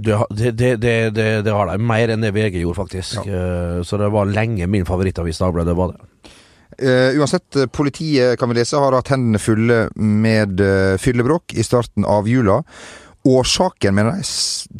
Det, 0.00 0.56
det, 0.56 0.80
det, 0.80 1.12
det, 1.44 1.52
har 1.52 1.68
de. 1.68 1.76
Mer 1.76 2.08
enn 2.08 2.24
det 2.24 2.32
VG 2.32 2.62
gjorde, 2.62 2.80
faktisk. 2.80 3.26
Ja. 3.28 3.84
så 3.84 3.98
det 4.00 4.08
var 4.08 4.24
lenge 4.24 4.66
min 4.66 4.88
favorittavis 4.88 5.36
Dagbladet. 5.36 5.68
Det 5.68 5.76
var 5.76 5.92
det. 5.92 6.00
Uh, 6.82 7.18
uansett, 7.20 7.56
eh, 7.56 7.66
politiet 7.66 8.38
kan 8.38 8.48
vi 8.48 8.56
lese 8.56 8.78
har 8.80 8.94
hatt 8.96 9.10
hendene 9.12 9.40
fulle 9.42 9.90
med 10.00 10.62
uh, 10.64 10.96
fyllebråk 10.96 11.52
i 11.52 11.64
starten 11.66 12.06
av 12.08 12.28
jula. 12.30 12.62
Årsaken, 13.28 13.94
mener 13.96 14.20
jeg, 14.20 14.28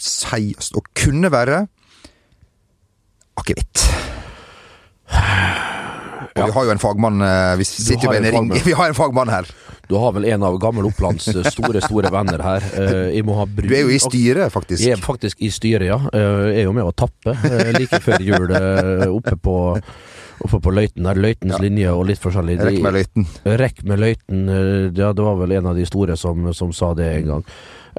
sies 0.00 0.70
å 0.76 0.82
kunne 0.96 1.28
være 1.32 1.64
akevitt. 3.40 3.84
Og 6.30 6.46
vi 6.46 6.54
har 6.54 6.66
jo 6.68 6.72
en 6.72 6.80
fagmann 6.80 7.24
eh, 7.26 7.56
Vi 7.58 7.66
sitter 7.66 8.06
jo 8.06 8.12
med 8.14 8.24
en 8.24 8.36
ring. 8.36 8.52
Vi 8.68 8.76
har 8.76 8.92
en 8.92 8.96
fagmann 8.96 9.32
her. 9.32 9.48
Du 9.90 9.96
har 9.98 10.12
vel 10.14 10.28
en 10.30 10.44
av 10.46 10.54
Gammel 10.62 10.86
Opplands 10.86 11.26
eh, 11.32 11.42
store, 11.50 11.82
store 11.82 12.12
venner 12.14 12.40
her. 12.44 12.66
Eh, 12.78 13.18
Du 13.18 13.74
er 13.74 13.82
jo 13.82 13.90
i 13.90 13.98
styret, 14.00 14.52
faktisk. 14.54 14.84
Jeg 14.84 14.96
er 14.96 15.02
faktisk 15.02 15.42
i 15.42 15.50
styret, 15.52 15.88
ja. 15.90 15.98
Jeg 16.14 16.62
er 16.62 16.68
jo 16.68 16.76
med 16.76 16.86
å 16.86 16.94
tappe 16.94 17.34
like 17.76 18.00
før 18.04 18.22
jul 18.24 18.54
oppe 19.10 19.36
på 19.42 19.56
Oppe 20.40 20.60
på 20.64 20.72
løyten 20.72 21.04
der. 21.04 21.14
Løytens 21.20 21.52
Ja. 21.56 21.58
linje 21.62 21.90
og 21.92 22.06
litt 22.08 22.18
forskjellig. 22.22 22.58
Rekk 22.64 22.80
med 22.82 22.94
løyten. 22.96 23.26
Rekk 23.60 23.82
med 23.84 23.98
løyten. 24.00 24.48
eh, 24.48 24.90
Ja, 24.96 25.12
det 25.12 25.22
var 25.24 25.36
vel 25.36 25.52
en 25.58 25.66
av 25.66 25.76
de 25.76 25.84
store 25.86 26.16
som, 26.16 26.52
som 26.54 26.72
sa 26.72 26.94
det 26.94 27.10
en 27.18 27.26
gang. 27.26 27.44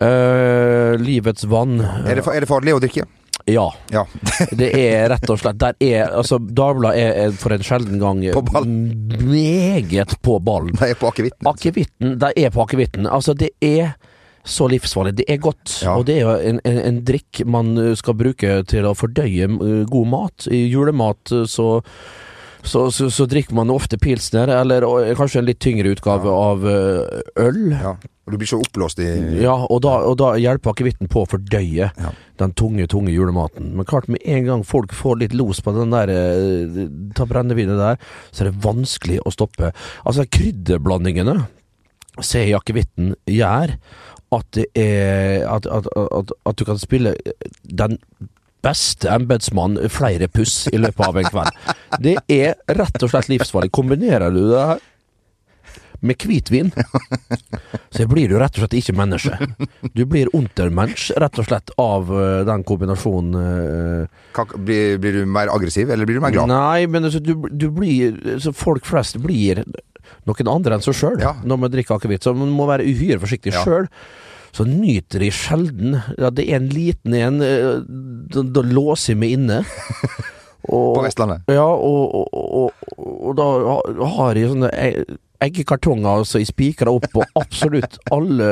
Uh, 0.01 0.95
livets 0.97 1.43
vann. 1.45 1.79
Er 1.81 2.15
det, 2.15 2.23
er 2.25 2.39
det 2.45 2.47
farlig 2.49 2.73
å 2.73 2.79
drikke? 2.81 3.03
Ja. 3.49 3.65
Ja. 3.91 4.05
Det 4.55 4.69
er 4.77 5.09
rett 5.09 5.29
og 5.33 5.39
slett 5.41 5.57
Der 5.57 5.73
er 5.81 6.11
Altså, 6.13 6.37
Dagbladet 6.37 6.99
er, 7.01 7.15
er 7.25 7.31
for 7.41 7.51
en 7.55 7.63
sjelden 7.65 7.97
gang 7.99 8.21
På 8.35 8.43
ball. 8.45 8.67
meget 8.67 10.13
på 10.21 10.37
ballen. 10.45 10.75
De 10.77 10.91
er 10.91 10.95
på 10.99 11.09
akevitten. 11.09 11.47
Akevitten, 11.49 12.15
de 12.21 12.31
er 12.37 12.49
på 12.53 12.61
akevitten. 12.63 13.07
Altså, 13.09 13.33
det 13.37 13.49
er 13.61 13.95
så 14.45 14.65
livsfarlig. 14.71 15.15
Det 15.19 15.25
er 15.29 15.37
godt, 15.37 15.81
Ja. 15.83 15.95
og 15.97 16.05
det 16.07 16.15
er 16.17 16.21
jo 16.21 16.35
en, 16.51 16.61
en, 16.65 16.77
en 16.87 17.01
drikk 17.05 17.43
man 17.45 17.75
skal 17.99 18.15
bruke 18.17 18.55
til 18.69 18.87
å 18.89 18.95
fordøye 18.97 19.45
god 19.89 20.07
mat. 20.09 20.47
I 20.49 20.63
julemat 20.71 21.33
uh, 21.35 21.43
så 21.45 21.81
så, 22.63 22.87
så, 22.93 23.09
så 23.11 23.25
drikker 23.29 23.55
man 23.57 23.71
ofte 23.73 23.97
pilsner, 24.01 24.51
eller 24.61 24.85
uh, 24.85 25.11
kanskje 25.17 25.41
en 25.41 25.47
litt 25.47 25.61
tyngre 25.63 25.93
utgave 25.95 26.29
av 26.29 26.65
uh, 26.65 27.21
øl. 27.41 27.61
Ja. 27.73 27.95
Og 28.27 28.35
du 28.35 28.37
blir 28.37 28.49
så 28.51 28.59
oppblåst 28.61 28.99
i 29.01 29.07
Ja, 29.41 29.55
og 29.65 29.81
da, 29.83 29.95
og 30.07 30.13
da 30.21 30.35
hjelper 30.39 30.71
akevitten 30.75 31.09
på 31.11 31.23
å 31.23 31.29
fordøye 31.29 31.89
Ja. 31.89 32.11
den 32.39 32.53
tunge, 32.57 32.85
tunge 32.87 33.11
julematen. 33.11 33.71
Men 33.75 33.87
klart, 33.89 34.07
med 34.07 34.21
en 34.23 34.45
gang 34.45 34.65
folk 34.67 34.93
får 34.93 35.17
litt 35.23 35.33
los 35.33 35.59
på 35.65 35.73
den 35.75 35.91
der 35.91 36.11
eh, 36.13 36.83
ta 37.17 37.25
brennevinet 37.27 37.81
der, 37.81 37.97
så 38.29 38.43
er 38.45 38.51
det 38.51 38.61
vanskelig 38.63 39.17
å 39.25 39.33
stoppe. 39.33 39.73
Altså, 40.05 40.27
krydderblandingene 40.29 41.39
ser 42.21 42.45
jeg 42.45 42.59
akevitten 42.59 43.15
gjør 43.25 43.75
at 44.31 44.47
det 44.55 44.67
er 44.79 45.43
at, 45.49 45.65
at, 45.67 45.89
at, 45.91 46.31
at 46.47 46.61
du 46.61 46.63
kan 46.67 46.79
spille 46.79 47.15
den 47.67 47.97
beste 48.61 49.09
embetsmann 49.09 49.77
flere 49.89 50.27
puss 50.29 50.67
i 50.71 50.77
løpet 50.77 51.07
av 51.07 51.17
en 51.17 51.29
kveld. 51.31 51.59
Det 52.01 52.15
er 52.29 52.55
rett 52.77 53.03
og 53.03 53.09
slett 53.13 53.29
livsfarlig. 53.31 53.71
Kombinerer 53.73 54.31
du 54.33 54.43
det 54.51 54.63
her 54.71 54.87
med 56.01 56.17
hvitvin, 56.25 56.71
så 57.93 58.07
blir 58.09 58.31
du 58.31 58.37
rett 58.41 58.55
og 58.57 58.63
slett 58.63 58.73
ikke 58.79 58.95
menneske. 58.97 59.35
Du 59.93 60.01
blir 60.09 60.31
untermensch, 60.33 61.11
rett 61.21 61.37
og 61.37 61.45
slett, 61.45 61.69
av 61.81 62.09
eh, 62.09 62.39
den 62.47 62.63
kombinasjonen. 62.65 63.35
eh, 63.37 64.47
Blir, 64.57 64.97
blir 65.03 65.19
du 65.19 65.25
mer 65.29 65.51
aggressiv, 65.53 65.91
eller 65.93 66.09
blir 66.09 66.17
du 66.17 66.23
mer 66.25 66.33
glad? 66.33 66.49
Nei, 66.49 66.87
men 66.89 67.05
altså, 67.05 67.21
du, 67.21 67.35
du 67.53 67.67
blir 67.75 68.17
så 68.41 68.49
Folk 68.55 68.87
flest 68.89 69.19
blir 69.21 69.61
noen 70.25 70.49
andre 70.49 70.75
enn 70.79 70.83
seg 70.85 70.97
sjøl 70.97 71.21
Ja. 71.21 71.35
når 71.45 71.61
man 71.67 71.71
drikker 71.73 71.99
akevitt, 71.99 72.25
så 72.25 72.33
man 72.35 72.49
må 72.57 72.65
være 72.69 72.85
uhyre 72.89 73.21
forsiktig 73.21 73.53
Ja. 73.53 73.61
sjøl. 73.65 73.85
Så 74.51 74.65
nyter 74.67 75.23
de 75.23 75.29
sjelden 75.31 75.93
ja, 76.19 76.29
Det 76.29 76.43
er 76.43 76.57
en 76.59 76.69
liten 76.73 77.13
en, 77.15 77.39
eh, 77.45 77.79
da, 78.33 78.43
da 78.43 78.63
låser 78.67 79.13
jeg 79.13 79.21
meg 79.21 79.35
inne. 79.37 79.61
Og, 80.69 80.93
På 80.95 81.01
Vestlandet? 81.01 81.47
Ja, 81.49 81.65
og, 81.65 82.27
og, 82.37 82.83
og, 83.01 83.31
da 83.33 83.47
har 84.13 84.37
jeg 84.37 84.51
sånne 84.51 84.69
eggekartonger 85.41 86.21
som 86.29 86.37
jeg 86.43 86.51
spikrer 86.51 86.91
opp 86.91 87.07
på 87.09 87.23
absolutt 87.39 87.97
alle 88.13 88.49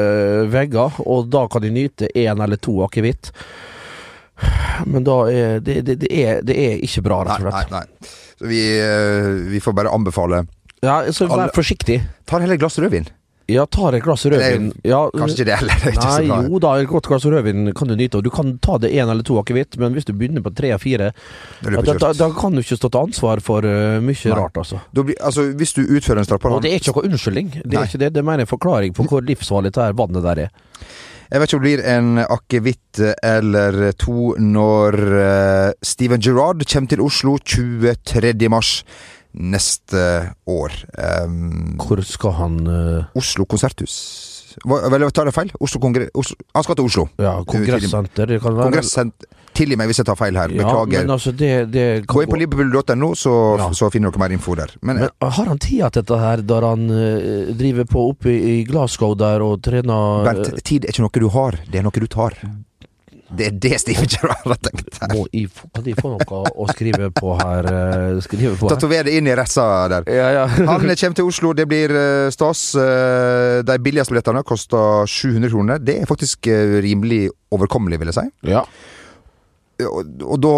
vegger, 0.50 0.98
og 1.06 1.30
da 1.30 1.44
kan 1.54 1.68
jeg 1.68 1.76
nyte 1.76 2.10
én 2.18 2.42
eller 2.42 2.58
to 2.58 2.80
akevitt. 2.82 3.30
Men 4.90 5.06
da 5.06 5.20
er 5.30 5.62
det, 5.62 5.84
det, 5.86 6.00
det, 6.02 6.10
er, 6.10 6.42
det 6.48 6.58
er 6.58 6.82
ikke 6.88 7.04
bra, 7.06 7.22
Nei, 7.28 7.38
rett 7.38 7.46
og 7.46 7.54
nei, 7.54 7.64
slett. 7.68 7.78
nei. 7.78 8.12
Så 8.40 8.50
vi, 8.50 8.64
eh, 8.82 9.32
vi 9.54 9.60
får 9.62 9.76
bare 9.76 9.92
anbefale 9.94 10.46
Ja, 10.82 11.02
så 11.14 11.28
vær 11.30 11.52
forsiktig. 11.54 12.00
Ta 12.26 12.40
heller 12.40 12.56
et 12.56 12.62
glass 12.64 12.80
rødvin. 12.80 13.06
Ja, 13.50 13.66
tar 13.66 13.96
et 13.98 14.04
glass 14.06 14.26
rødvin 14.30 14.70
ja, 14.86 15.00
Kanskje 15.16 15.40
ikke 15.40 15.48
det 15.48 15.58
heller. 15.62 15.80
det 15.82 15.94
ikke 15.96 16.10
Nei, 16.30 16.40
jo 16.46 16.62
da, 16.62 16.74
et 16.78 16.90
godt 16.92 17.10
glass 17.10 17.26
rødvin 17.26 17.72
kan 17.78 17.90
du 17.90 17.96
nyte, 17.98 18.20
og 18.20 18.28
du 18.28 18.32
kan 18.34 18.54
ta 18.64 18.78
det 18.82 18.92
én 18.94 19.10
eller 19.10 19.26
to 19.26 19.40
akevitt, 19.42 19.80
men 19.82 19.96
hvis 19.98 20.08
du 20.08 20.14
begynner 20.14 20.46
på 20.46 20.54
tre 20.56 20.72
og 20.76 20.82
fire, 20.84 21.12
Da 21.66 21.84
da, 21.90 22.14
da, 22.14 22.30
kan 22.38 22.56
du 22.56 22.62
ikke 22.62 22.78
stå 22.78 22.92
til 22.94 23.10
ansvar 23.10 23.42
for 23.46 23.66
uh, 23.66 23.98
mye 24.04 24.16
Nei. 24.16 24.38
rart, 24.38 24.62
altså. 24.62 24.82
Blir, 24.94 25.18
altså, 25.18 25.50
hvis 25.58 25.74
du 25.78 25.84
utfører 25.84 26.24
en 26.24 26.54
Og 26.54 26.64
det 26.64 26.72
er 26.74 26.82
ikke 26.82 26.96
noe 26.96 27.10
unnskyldning. 27.10 27.54
Det 27.64 27.74
Nei. 27.74 27.84
er 27.84 27.90
ikke 27.90 28.02
det, 28.06 28.14
det 28.16 28.24
er 28.24 28.28
mer 28.30 28.44
en 28.44 28.50
forklaring 28.50 28.96
på 28.96 29.08
hvor 29.10 29.26
livsfarlig 29.26 29.74
det 29.76 29.92
vannet 29.98 30.26
der 30.26 30.46
er. 30.48 30.58
Jeg 31.30 31.42
vet 31.42 31.52
ikke 31.52 31.58
om 31.60 31.62
det 31.62 31.70
blir 31.70 31.82
en 31.86 32.08
akevitt 32.24 33.00
eller 33.22 33.92
to 34.02 34.34
når 34.42 34.96
uh, 35.14 35.72
Steven 35.86 36.22
Gerrard 36.22 36.66
kommer 36.66 36.90
til 36.90 37.04
Oslo 37.06 37.38
23. 37.38 38.50
mars 38.50 38.80
neste 39.34 40.02
år. 40.50 40.74
Um, 41.26 41.76
Hvor 41.80 42.02
skal 42.06 42.32
han 42.40 42.60
uh, 42.68 43.18
Oslo 43.20 43.46
konserthus. 43.50 43.96
Vel, 44.66 45.06
tar 45.14 45.30
jeg 45.30 45.36
feil? 45.36 45.52
Oslo 45.62 45.80
Kongre... 45.84 46.08
Oslo. 46.18 46.36
Han 46.58 46.66
skal 46.66 46.80
til 46.80 46.88
Oslo. 46.90 47.04
Ja, 47.22 47.36
kongressenter, 47.48 48.26
det 48.28 48.40
kan 48.42 48.56
være 48.58 48.72
Kongressenter. 48.72 49.36
Tilgi 49.60 49.76
meg 49.80 49.90
hvis 49.90 50.00
jeg 50.02 50.08
tar 50.08 50.18
feil 50.18 50.38
her. 50.38 50.52
Ja, 50.54 50.64
Beklager. 50.64 51.04
men 51.04 51.14
altså, 51.16 51.32
det, 51.36 51.52
det 51.74 51.86
kan 52.06 52.14
Gå 52.14 52.24
inn 52.24 52.32
på 52.32 52.40
liverpool.no, 52.40 53.10
så, 53.18 53.34
Ja. 53.60 53.70
så 53.76 53.90
finner 53.94 54.14
dere 54.14 54.22
mer 54.22 54.36
info 54.36 54.56
der. 54.56 54.74
Men, 54.82 55.02
Men 55.04 55.10
har 55.22 55.50
han 55.52 55.60
tid 55.60 55.82
til 55.82 56.02
dette 56.02 56.20
her, 56.22 56.44
der 56.54 56.68
han 56.70 56.86
uh, 56.90 57.54
driver 57.60 57.88
på 57.90 58.06
oppe 58.14 58.34
i 58.34 58.64
Glasgow 58.70 59.16
der 59.20 59.44
og 59.46 59.62
trener 59.66 60.26
Bernt, 60.28 60.64
tid 60.64 60.86
er 60.86 60.94
ikke 60.94 61.06
noe 61.06 61.24
du 61.26 61.30
har, 61.34 61.60
det 61.70 61.82
er 61.82 61.86
noe 61.88 62.04
du 62.06 62.08
tar. 62.08 62.38
Det 63.30 63.46
er 63.46 63.52
det 63.62 63.80
Steven 63.82 64.08
Gerrard 64.10 64.42
har 64.50 64.58
tenkt 64.66 64.98
her. 65.02 65.12
Må 65.14 65.26
I, 65.38 65.44
kan 65.76 65.84
de 65.86 65.94
få 65.98 66.10
noe 66.16 66.40
å 66.50 66.66
skrive 66.72 67.12
på 67.14 67.36
her? 67.38 67.68
eh, 67.70 68.20
Skrive 68.26 68.56
på? 68.58 68.70
Tatover 68.72 69.04
det 69.06 69.14
inn 69.20 69.28
i 69.30 69.36
ressa 69.38 69.66
der. 69.92 70.08
Ja, 70.10 70.30
ja. 70.34 70.46
Han 70.70 70.82
kommer 70.82 70.96
til 70.98 71.26
Oslo, 71.30 71.54
det 71.54 71.68
blir 71.70 71.94
eh, 71.94 72.30
stas. 72.34 72.64
Eh, 72.80 73.60
De 73.68 73.76
billigste 73.86 74.16
billettene 74.16 74.42
koster 74.44 75.06
700 75.06 75.52
kroner. 75.54 75.78
Det 75.84 76.00
er 76.02 76.10
faktisk 76.10 76.48
rimelig 76.82 77.28
overkommelig, 77.54 78.00
vil 78.02 78.14
jeg 78.14 78.20
si. 78.22 78.30
ja. 78.54 78.64
Og, 79.80 80.10
og 80.28 80.40
da 80.44 80.50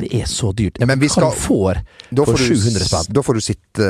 Det 0.00 0.08
er 0.22 0.28
så 0.30 0.48
dyrt. 0.56 0.78
Men 0.88 0.96
vi 1.02 1.10
skal- 1.12 1.34
du 1.34 1.36
får 1.36 1.82
For 2.16 2.30
får, 2.30 2.38
du, 2.38 2.54
700 2.56 2.86
spenn. 2.88 3.10
da 3.12 3.20
får 3.26 3.34
du 3.36 3.40
sitte 3.44 3.88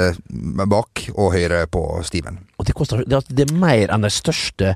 bak 0.67 1.05
og 1.15 1.29
høre 1.37 1.61
på 1.71 1.83
Steven. 2.03 2.41
Og 2.59 2.67
det 2.67 2.75
koster 2.75 3.05
er- 3.05 3.23
det 3.31 3.45
er 3.47 3.55
mer 3.55 3.93
enn 3.95 4.03
de 4.03 4.11
største 4.11 4.73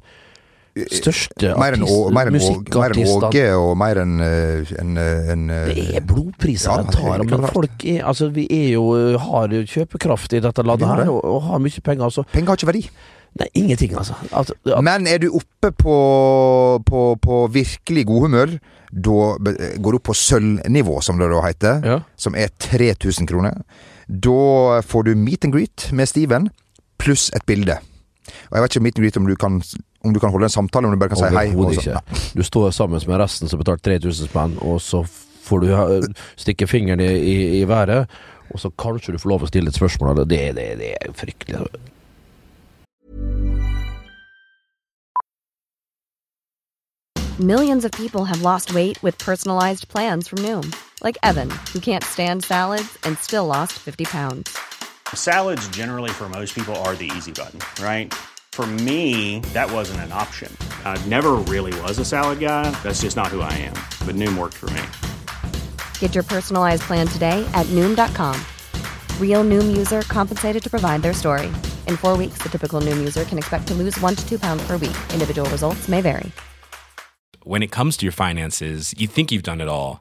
Største 0.92 1.52
Å- 1.54 1.58
mer 1.58 2.28
enn 2.30 2.36
musikkartistene. 2.36 3.28
Åge 3.30 3.44
og 3.58 3.76
mer 3.80 4.00
enn 4.02 4.20
eh, 4.24 4.72
en, 4.80 4.96
eh, 4.96 5.30
en, 5.34 5.44
eh, 5.50 5.74
Det 5.74 5.86
er 5.98 6.06
blodpriser 6.06 6.84
Ja, 6.84 6.94
tar, 6.94 7.24
men 7.24 7.46
folk 7.52 7.84
er 7.84 8.04
Altså, 8.08 8.30
vi 8.32 8.46
er 8.50 8.72
jo 8.76 9.18
har 9.18 9.48
jo 9.48 9.62
kjøpekraft 9.66 10.34
i 10.38 10.40
dette 10.44 10.64
landet 10.64 10.88
her, 10.88 11.10
og, 11.10 11.24
og 11.24 11.42
har 11.42 11.58
mye 11.58 11.84
penger, 11.84 12.04
altså. 12.04 12.24
Penger 12.32 12.52
har 12.54 12.60
ikke 12.60 12.70
verdi. 12.72 12.84
Nei, 13.38 13.48
ingenting, 13.54 13.94
altså. 13.98 14.16
At, 14.32 14.50
at 14.66 14.82
Men 14.84 15.06
er 15.06 15.18
du 15.22 15.28
oppe 15.36 15.70
på, 15.76 15.98
på, 16.86 17.02
på 17.22 17.42
virkelig 17.52 18.06
god 18.08 18.26
humør, 18.26 18.54
da 18.88 19.18
går 19.76 19.92
du 19.92 19.98
opp 19.98 20.08
på 20.08 20.16
sølvnivå, 20.16 21.00
som 21.04 21.20
det 21.20 21.28
da 21.30 21.42
heter, 21.44 21.84
ja. 21.84 21.98
som 22.16 22.34
er 22.38 22.48
3000 22.58 23.28
kroner. 23.28 23.60
Da 24.08 24.80
får 24.88 25.10
du 25.10 25.14
meet 25.14 25.44
and 25.44 25.52
greet 25.54 25.90
med 25.92 26.08
Steven, 26.08 26.48
pluss 26.98 27.28
et 27.36 27.44
bilde. 27.46 27.76
Og 28.48 28.56
jeg 28.56 28.64
vet 28.64 28.74
ikke 28.74 28.84
meet 28.86 28.98
and 28.98 29.04
greet 29.04 29.20
om 29.20 29.28
du 29.28 29.36
kan, 29.36 29.60
om 30.04 30.14
du 30.14 30.20
kan 30.20 30.30
holde 30.30 30.46
en 30.46 30.50
samtale, 30.50 30.86
om 30.86 30.94
du 30.94 31.00
bare 31.00 31.12
kan 31.14 31.20
si 31.20 31.30
hei. 31.34 31.48
Overhodet 31.52 31.82
ikke. 31.82 32.00
Du 32.38 32.42
står 32.46 32.70
sammen 32.70 33.02
med 33.06 33.20
resten 33.20 33.50
som 33.50 33.60
betalte 33.60 33.90
3000 33.90 34.30
spenn, 34.30 34.56
og 34.62 34.80
så 34.82 35.02
får 35.48 35.64
du 35.64 35.68
stikke 36.36 36.66
fingeren 36.66 37.00
i, 37.00 37.12
i, 37.18 37.36
i 37.60 37.68
været, 37.68 38.06
og 38.50 38.60
så 38.60 38.70
kanskje 38.78 39.12
du 39.12 39.18
får 39.18 39.34
lov 39.34 39.46
å 39.46 39.50
stille 39.50 39.72
et 39.72 39.76
spørsmål. 39.76 40.24
Det, 40.24 40.28
det, 40.56 40.66
det 40.80 40.92
er 40.96 41.14
fryktelig. 41.16 41.66
Millions 47.38 47.84
of 47.84 47.92
people 47.92 48.24
have 48.24 48.42
lost 48.42 48.74
weight 48.74 49.00
with 49.00 49.16
personalized 49.18 49.86
plans 49.88 50.26
from 50.26 50.42
Noom, 50.42 50.74
like 51.04 51.16
Evan, 51.22 51.50
who 51.72 51.78
can't 51.78 52.02
stand 52.02 52.42
salads 52.42 52.98
and 53.04 53.16
still 53.18 53.46
lost 53.46 53.74
50 53.74 54.06
pounds. 54.06 54.58
Salads, 55.14 55.68
generally, 55.68 56.10
for 56.10 56.28
most 56.28 56.52
people, 56.52 56.74
are 56.82 56.96
the 56.96 57.08
easy 57.16 57.30
button, 57.30 57.60
right? 57.80 58.12
For 58.58 58.66
me, 58.66 59.38
that 59.54 59.70
wasn't 59.70 60.00
an 60.00 60.10
option. 60.10 60.52
I 60.84 61.00
never 61.06 61.36
really 61.46 61.72
was 61.82 62.00
a 62.00 62.04
salad 62.04 62.40
guy. 62.40 62.68
That's 62.82 63.02
just 63.02 63.16
not 63.16 63.28
who 63.28 63.40
I 63.40 63.52
am. 63.52 63.74
But 64.04 64.16
Noom 64.16 64.36
worked 64.36 64.56
for 64.56 64.68
me. 64.70 64.82
Get 66.00 66.12
your 66.12 66.24
personalized 66.24 66.82
plan 66.82 67.06
today 67.06 67.48
at 67.54 67.66
Noom.com. 67.66 68.34
Real 69.20 69.44
Noom 69.44 69.76
user 69.76 70.02
compensated 70.08 70.60
to 70.60 70.68
provide 70.68 71.02
their 71.02 71.12
story. 71.12 71.46
In 71.86 71.96
four 71.96 72.16
weeks, 72.16 72.38
the 72.38 72.48
typical 72.48 72.80
Noom 72.80 72.96
user 72.96 73.22
can 73.22 73.38
expect 73.38 73.68
to 73.68 73.74
lose 73.74 73.96
one 74.00 74.16
to 74.16 74.28
two 74.28 74.40
pounds 74.40 74.66
per 74.66 74.72
week. 74.72 74.98
Individual 75.12 75.48
results 75.50 75.86
may 75.86 76.00
vary. 76.00 76.32
When 77.44 77.62
it 77.62 77.70
comes 77.70 77.96
to 77.98 78.06
your 78.06 78.12
finances, 78.12 78.92
you 78.98 79.06
think 79.06 79.30
you've 79.30 79.44
done 79.44 79.60
it 79.60 79.68
all. 79.68 80.00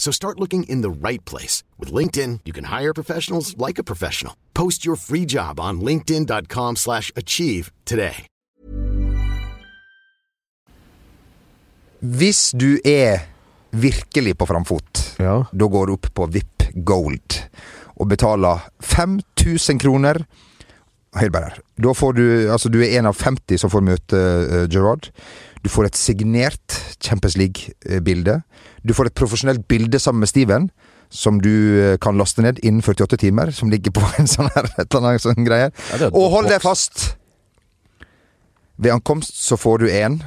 So 0.00 0.10
start 0.10 0.40
looking 0.40 0.62
in 0.64 0.80
the 0.80 0.90
right 1.08 1.22
place. 1.26 1.62
With 1.78 1.92
LinkedIn, 1.92 2.40
you 2.46 2.54
can 2.54 2.64
hire 2.80 2.94
professionals 2.94 3.54
like 3.58 3.78
a 3.78 3.84
professional. 3.84 4.32
Post 4.54 4.86
your 4.86 4.96
free 4.96 5.26
job 5.26 5.60
on 5.60 5.80
linkedin.com 5.84 6.76
slash 6.76 7.12
achieve 7.16 7.70
today. 7.84 8.24
Hvis 12.00 12.50
du 12.56 12.78
er 12.84 13.18
virkelig 13.76 14.38
på 14.38 14.46
framfot, 14.46 15.02
Ja. 15.18 15.42
da 15.52 15.66
går 15.68 15.86
du 15.86 15.92
opp 15.92 16.06
på 16.14 16.26
VIP 16.32 16.64
Gold 16.84 17.42
og 18.00 18.08
betaler 18.08 18.64
5000 18.80 19.78
kroner. 19.80 20.24
Hør 21.18 21.32
bare 21.34 21.50
her. 21.50 21.62
Da 21.82 21.92
får 21.96 22.12
du 22.14 22.24
Altså, 22.52 22.70
du 22.70 22.78
er 22.84 22.98
en 22.98 23.08
av 23.10 23.18
50 23.18 23.58
som 23.58 23.70
får 23.72 23.82
møte 23.82 24.16
uh, 24.16 24.66
Gerard. 24.70 25.10
Du 25.64 25.68
får 25.68 25.90
et 25.90 25.98
signert 25.98 26.76
Champions 27.02 27.36
League-bilde. 27.36 28.40
Du 28.86 28.94
får 28.96 29.10
et 29.10 29.18
profesjonelt 29.18 29.66
bilde 29.68 29.98
sammen 29.98 30.22
med 30.24 30.30
Steven. 30.30 30.70
Som 31.10 31.40
du 31.42 31.50
eh, 31.50 31.96
kan 31.98 32.14
laste 32.14 32.38
ned 32.38 32.60
innen 32.62 32.84
48 32.86 33.16
timer, 33.18 33.50
som 33.50 33.66
ligger 33.66 33.90
på 33.90 34.02
en 34.22 34.28
sånn 34.30 34.46
her 34.54 34.68
et 34.78 34.94
eller 34.94 35.08
annet 35.08 35.24
sånn 35.24 35.42
greie. 35.42 35.72
Ja, 35.98 36.06
Og 36.12 36.28
hold 36.30 36.46
deg 36.52 36.62
fast! 36.62 37.16
Ved 38.78 38.94
ankomst 38.94 39.34
så 39.42 39.58
får 39.58 39.82
du 39.82 39.88
en 39.90 40.20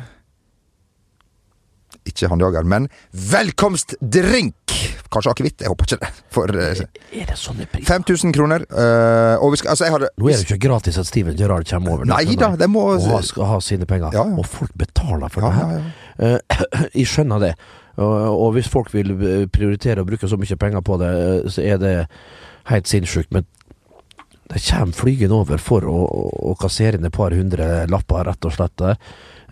Ikke 2.10 2.27
håndjager, 2.31 2.65
men 2.67 2.89
velkomstdrink! 3.13 4.55
Kanskje 5.13 5.31
akevitt? 5.31 5.62
Jeg 5.62 5.69
håper 5.69 5.88
ikke 5.88 6.00
det. 6.01 6.10
For 6.33 6.50
eh, 6.57 6.81
Er 7.22 7.27
det 7.29 7.36
sånne 7.38 7.67
priser? 7.69 7.86
5000 7.93 8.33
kroner. 8.36 8.65
eh, 8.67 9.36
og 9.38 9.53
vi 9.53 9.60
skal 9.62 9.69
Altså, 9.75 9.86
jeg 9.86 9.93
hadde 9.93 10.10
Nå 10.17 10.27
er 10.31 10.39
det 10.41 10.48
ikke 10.48 10.57
gratis 10.67 10.98
at 11.00 11.07
Steven 11.07 11.38
Gerrard 11.38 11.69
kommer 11.69 11.93
over. 11.93 12.10
Nei 12.10 12.36
da, 12.39 12.50
det 12.60 12.67
må 12.74 12.88
Og 12.95 13.05
ha, 13.12 13.22
skal 13.22 13.45
ha 13.51 13.60
sine 13.63 13.86
penger. 13.89 14.10
Ja, 14.15 14.25
ja. 14.25 14.36
Og 14.41 14.48
folk 14.50 14.74
betaler 14.79 15.29
for 15.31 15.45
Ja, 15.45 15.51
det 15.53 15.60
her. 15.62 16.38
Eh, 16.41 16.88
jeg 17.00 17.07
skjønner 17.13 17.39
det. 17.45 17.53
Og, 18.01 18.48
hvis 18.55 18.67
folk 18.74 18.89
vil 18.89 19.12
prioritere 19.53 20.01
å 20.01 20.07
bruke 20.07 20.25
så 20.25 20.38
mye 20.41 20.55
penger 20.57 20.81
på 20.81 20.95
det, 20.98 21.12
så 21.53 21.62
er 21.62 21.77
det 21.77 21.91
helt 22.72 22.89
sinnssykt. 22.89 23.29
Men 23.36 23.45
det 24.50 24.63
kommer 24.65 24.98
flygende 24.98 25.38
over 25.38 25.62
for 25.62 25.86
å, 25.86 26.00
å, 26.10 26.24
å 26.51 26.55
kassere 26.57 26.98
inn 26.98 27.05
et 27.05 27.13
par 27.13 27.36
hundre 27.38 27.86
lapper, 27.93 28.25
rett 28.31 28.50
og 28.50 28.55
slett. 28.57 28.74
der. 28.81 28.98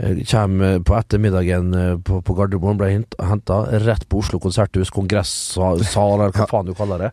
Eh, 0.02 0.24
Kommer 0.26 0.80
på 0.80 0.96
ettermiddagen 0.98 1.74
eh, 1.78 1.98
på, 2.02 2.22
på 2.26 2.36
Gardermoen, 2.38 2.80
ble 2.80 2.90
henta 3.22 3.62
rett 3.86 4.08
på 4.10 4.22
Oslo 4.24 4.42
konserthus, 4.42 4.90
kongressal, 4.94 5.82
eller 5.86 6.34
hva 6.34 6.50
faen 6.50 6.70
du 6.72 6.74
kaller 6.78 7.08
det. 7.08 7.12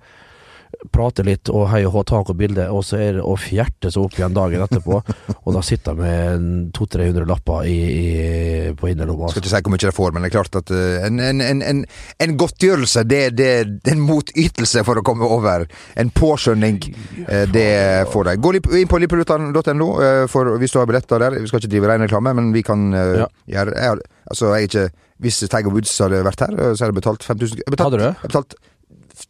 Prate 0.93 1.25
litt 1.27 1.49
og 1.51 1.67
hei 1.73 1.81
og 1.87 1.95
hå, 1.95 2.03
tak 2.09 2.31
og 2.33 2.37
bilde, 2.39 2.67
og 2.71 2.83
så 2.87 2.99
er 3.01 3.19
det 3.19 3.25
å 3.25 3.35
fjerte 3.41 3.91
seg 3.93 4.05
opp 4.05 4.19
igjen 4.19 4.35
dagen 4.37 4.63
etterpå. 4.65 5.01
og 5.45 5.55
da 5.57 5.63
sitter 5.65 5.95
jeg 5.95 6.01
med 6.01 6.69
200-300 6.77 7.29
lapper 7.29 7.69
i, 7.69 7.77
i, 7.89 8.73
på 8.79 8.91
innerlomma. 8.93 9.31
skal 9.33 9.43
ikke 9.43 9.53
si 9.53 9.63
hvor 9.65 9.75
mye 9.75 9.83
de 9.85 9.95
får, 9.97 10.15
men 10.15 10.25
det 10.25 10.31
er 10.31 10.37
klart 10.37 10.61
at 10.61 10.73
eh, 10.75 11.07
en, 11.09 11.23
en, 11.25 11.63
en, 11.63 11.83
en, 12.27 12.37
godtgjørelse, 12.39 13.05
det, 13.09 13.23
det, 13.39 13.51
det 13.83 13.93
er 13.93 13.97
en 13.97 14.05
motytelse 14.07 14.85
for 14.87 15.01
å 15.01 15.05
komme 15.07 15.29
over. 15.29 15.67
En 15.99 16.13
påskjønning, 16.15 16.81
eh, 17.27 17.45
det 17.53 17.69
får 18.13 18.31
de. 18.31 18.37
Gå 18.45 18.55
inn 18.59 18.91
på 18.91 19.03
liverpool.no 19.03 19.91
eh, 20.05 20.39
hvis 20.63 20.77
du 20.77 20.81
har 20.83 20.89
billetter 20.91 21.25
der. 21.25 21.41
Vi 21.43 21.51
skal 21.51 21.63
ikke 21.63 21.73
drive 21.75 21.93
ren 21.93 22.07
reklame, 22.07 22.37
men 22.39 22.53
vi 22.55 22.65
kan 22.67 22.89
Ja. 22.93 23.27
gjøre 23.49 23.75
jeg, 23.75 24.09
Altså, 24.29 24.51
jeg 24.53 24.67
er 24.67 24.69
ikke 24.69 25.05
Hvis 25.25 25.39
Tiger 25.41 25.73
Woods 25.73 25.93
hadde 25.99 26.21
vært 26.25 26.43
her, 26.45 26.53
så 26.77 26.85
hadde 26.85 26.93
jeg 26.93 26.99
betalt 27.01 27.25
5000 27.25 27.63
Jeg 27.65 27.79
Hadde 27.81 27.99
du? 27.99 28.05
Jeg 28.05 28.29
betalt 28.29 28.55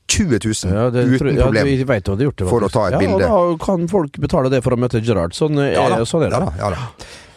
20 0.08 0.38
000 0.44 0.72
Ja, 0.74 0.90
det, 0.90 1.04
uten 1.06 1.36
ja, 1.36 1.44
problem. 1.44 1.66
jeg 1.70 1.86
vet 1.88 2.04
gjort 2.04 2.36
det. 2.40 2.48
For 2.48 2.64
å 2.64 2.68
ta 2.72 2.86
et 2.88 2.96
ja, 2.96 2.98
bilde. 3.02 3.20
Ja, 3.24 3.28
da 3.28 3.56
kan 3.64 3.88
folk 3.88 4.18
betale 4.18 4.50
det 4.50 4.62
for 4.64 4.74
å 4.76 4.78
møte 4.80 5.00
Gerard. 5.04 5.32
Sånn, 5.36 5.58
er- 5.58 5.72
Ja 5.76 5.88
da, 5.88 6.02
sånn 6.08 6.24
er 6.26 6.30
det. 6.30 6.40
ja 6.58 6.70
da. 6.70 6.88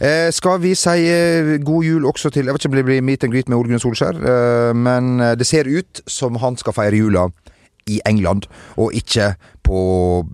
Eh, 0.02 0.32
skal 0.32 0.58
vi 0.60 0.74
si 0.74 1.06
eh, 1.08 1.58
god 1.62 1.84
jul 1.86 2.06
også 2.10 2.32
til 2.34 2.46
Jeg 2.46 2.54
vet 2.56 2.62
ikke 2.64 2.72
om 2.72 2.76
det 2.80 2.86
blir 2.86 3.02
meet 3.06 3.24
and 3.24 3.34
greet 3.34 3.50
med 3.50 3.58
Ole 3.60 3.78
Solskjær, 3.80 4.18
eh, 4.18 4.74
men 4.74 5.20
eh, 5.22 5.36
det 5.36 5.46
ser 5.46 5.66
ut 5.70 6.02
som 6.08 6.36
han 6.42 6.58
skal 6.58 6.74
feire 6.74 6.98
jula 6.98 7.28
i 7.88 8.00
England, 8.06 8.48
og 8.78 8.94
ikke 8.94 9.36
på 9.64 10.26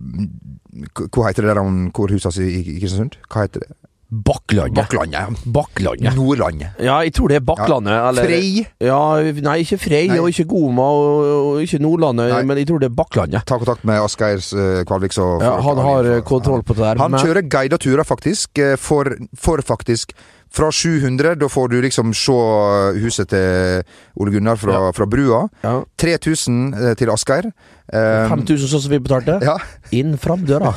Hvor 1.10 1.26
heter 1.26 1.42
det 1.42 1.50
der 1.56 1.62
han 1.62 1.90
hvor 1.92 2.08
huset 2.12 2.28
hans 2.30 2.38
i 2.38 2.78
Kristiansund? 2.78 3.16
Hva 3.28 3.44
heter 3.46 3.60
det? 3.64 3.72
Bakklandet. 4.08 4.74
Bakklandet. 4.88 5.40
Bakklandet. 5.52 6.14
Nordlandet. 6.16 6.78
Ja, 6.80 6.94
jeg 7.04 7.12
tror 7.12 7.28
det 7.28 7.36
er 7.36 7.44
Bakklandet. 7.44 7.92
eller- 8.08 8.24
Frei. 8.24 8.66
Ja, 8.80 9.20
nei, 9.20 9.58
ikke 9.60 9.78
Frei, 9.78 10.06
Nei. 10.08 10.18
og 10.18 10.30
ikke 10.32 10.46
Goma, 10.48 10.82
og, 10.82 11.26
og 11.56 11.60
ikke 11.62 11.78
Nordlandet, 11.78 12.30
Nei. 12.32 12.42
men 12.42 12.56
jeg 12.56 12.68
tror 12.68 12.80
det 12.80 12.88
er 12.88 12.94
Bakklandet. 12.96 13.44
Ta 13.44 13.58
kontakt 13.58 13.84
med 13.84 14.00
Asgeir 14.00 14.40
uh, 14.56 14.84
Kvalvik, 14.88 15.12
så 15.12 15.28
Ja, 15.42 15.60
han 15.60 15.76
har 15.76 16.04
eh, 16.04 16.22
kontroll 16.22 16.62
på 16.62 16.72
det 16.74 16.84
der. 16.86 16.96
Han 17.04 17.10
men- 17.10 17.20
kjører 17.20 17.48
guida 17.48 17.76
turer, 17.76 18.04
faktisk. 18.04 18.56
eh, 18.58 18.76
For, 18.76 19.04
for 19.36 19.58
faktisk 19.60 20.12
fra 20.50 20.70
700, 20.72 21.34
da 21.38 21.48
får 21.48 21.68
du 21.68 21.76
liksom 21.84 22.14
se 22.16 22.36
huset 23.02 23.28
til 23.28 23.82
Ole 24.18 24.32
Gunnar 24.32 24.56
fra, 24.56 24.72
Ja. 24.88 24.92
fra 24.96 25.06
brua. 25.06 25.48
ja. 25.62 25.82
3000 25.98 26.74
eh, 26.74 26.94
til 26.94 27.10
Asgeir. 27.10 27.50
Um, 27.88 28.28
5000 28.44 28.68
sånn 28.68 28.82
som 28.84 28.90
vi 28.92 28.98
betalte. 29.00 29.38
ja, 29.42 29.54
Inn 29.96 30.18
framdøra. 30.20 30.74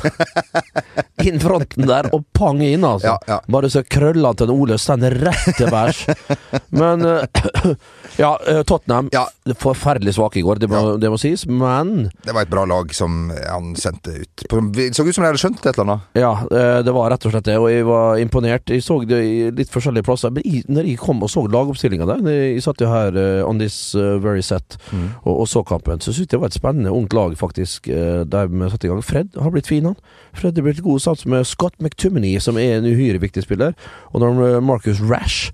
inn 1.28 1.38
fronten 1.42 1.84
der, 1.86 2.08
og 2.16 2.24
pang 2.32 2.62
inn, 2.64 2.84
altså. 2.88 3.18
Bare 3.52 3.68
så 3.72 3.82
krøllene 3.84 4.32
til 4.40 4.50
Ole 4.54 4.78
stender 4.80 5.16
rett 5.20 5.56
til 5.58 5.68
værs. 5.72 6.06
Men 6.80 7.04
eh, 7.04 7.74
Ja, 8.18 8.38
eh, 8.46 8.62
Tottenham. 8.68 9.08
Ja. 9.12 9.26
Forferdelig 9.58 10.14
svake 10.14 10.38
i 10.38 10.42
går, 10.44 10.58
det 10.62 10.68
må, 10.70 10.96
det 11.00 11.08
må 11.10 11.16
sies. 11.18 11.46
Men 11.48 12.10
det 12.26 12.34
var 12.34 12.42
et 12.44 12.50
bra 12.52 12.64
lag 12.68 12.92
som 12.94 13.30
han 13.32 13.72
sendte 13.78 14.14
ut. 14.22 14.44
På- 14.50 14.60
Det 14.72 14.90
så 14.94 15.06
ut 15.06 15.14
som 15.14 15.24
de 15.24 15.30
hadde 15.30 15.40
skjønt 15.42 15.64
et 15.66 15.72
eller 15.78 15.86
annet. 15.86 16.00
ja, 16.14 16.32
eh, 16.52 16.82
det 16.82 16.92
var 16.94 17.10
rett 17.10 17.26
og 17.26 17.32
slett 17.32 17.44
det, 17.48 17.56
og 17.58 17.68
jeg 17.72 17.84
var 17.88 18.16
imponert. 18.22 18.66
Jeg 18.70 18.82
så 18.84 18.98
det 19.08 19.18
i 19.24 19.50
litt 19.50 19.70
forskjellige 19.72 20.04
plasser. 20.06 20.30
Men 20.30 20.42
jeg, 20.44 20.64
når 20.68 20.86
jeg 20.90 20.98
kom 20.98 21.22
og 21.22 21.30
så 21.32 21.42
lagoppstillinga 21.48 22.06
der 22.06 22.30
Jeg 22.30 22.62
satt 22.62 22.80
jo 22.80 22.88
her 22.92 23.16
eh, 23.16 23.42
on 23.48 23.58
this 23.58 23.94
very 23.94 24.40
set 24.42 24.76
og, 25.24 25.40
og 25.40 25.46
så 25.48 25.62
kampen, 25.66 26.00
så 26.00 26.12
syntes 26.12 26.18
jeg 26.18 26.28
det 26.36 26.40
var 26.40 26.46
et 26.52 26.54
spennende 26.60 26.92
ungt 26.92 27.12
lag, 27.12 27.34
faktisk, 27.36 27.86
der 27.88 28.46
vi 28.48 28.70
satte 28.70 28.86
i 28.86 28.90
gang. 28.90 29.02
Fred 29.02 29.28
har 29.40 29.50
blitt 29.50 29.66
fin, 29.68 29.84
han. 29.84 29.96
Fred 30.34 30.56
er 30.58 30.62
blitt 30.62 30.82
god 30.82 31.00
sammen 31.00 31.38
med 31.38 31.46
Scott 31.46 31.74
McTuminey, 31.80 32.38
som 32.40 32.56
er 32.58 32.78
en 32.78 32.84
uhyre 32.88 33.18
viktig 33.20 33.42
spiller. 33.44 33.74
Og 34.12 34.20
når 34.20 34.60
Marcus 34.62 35.00
Rash 35.00 35.50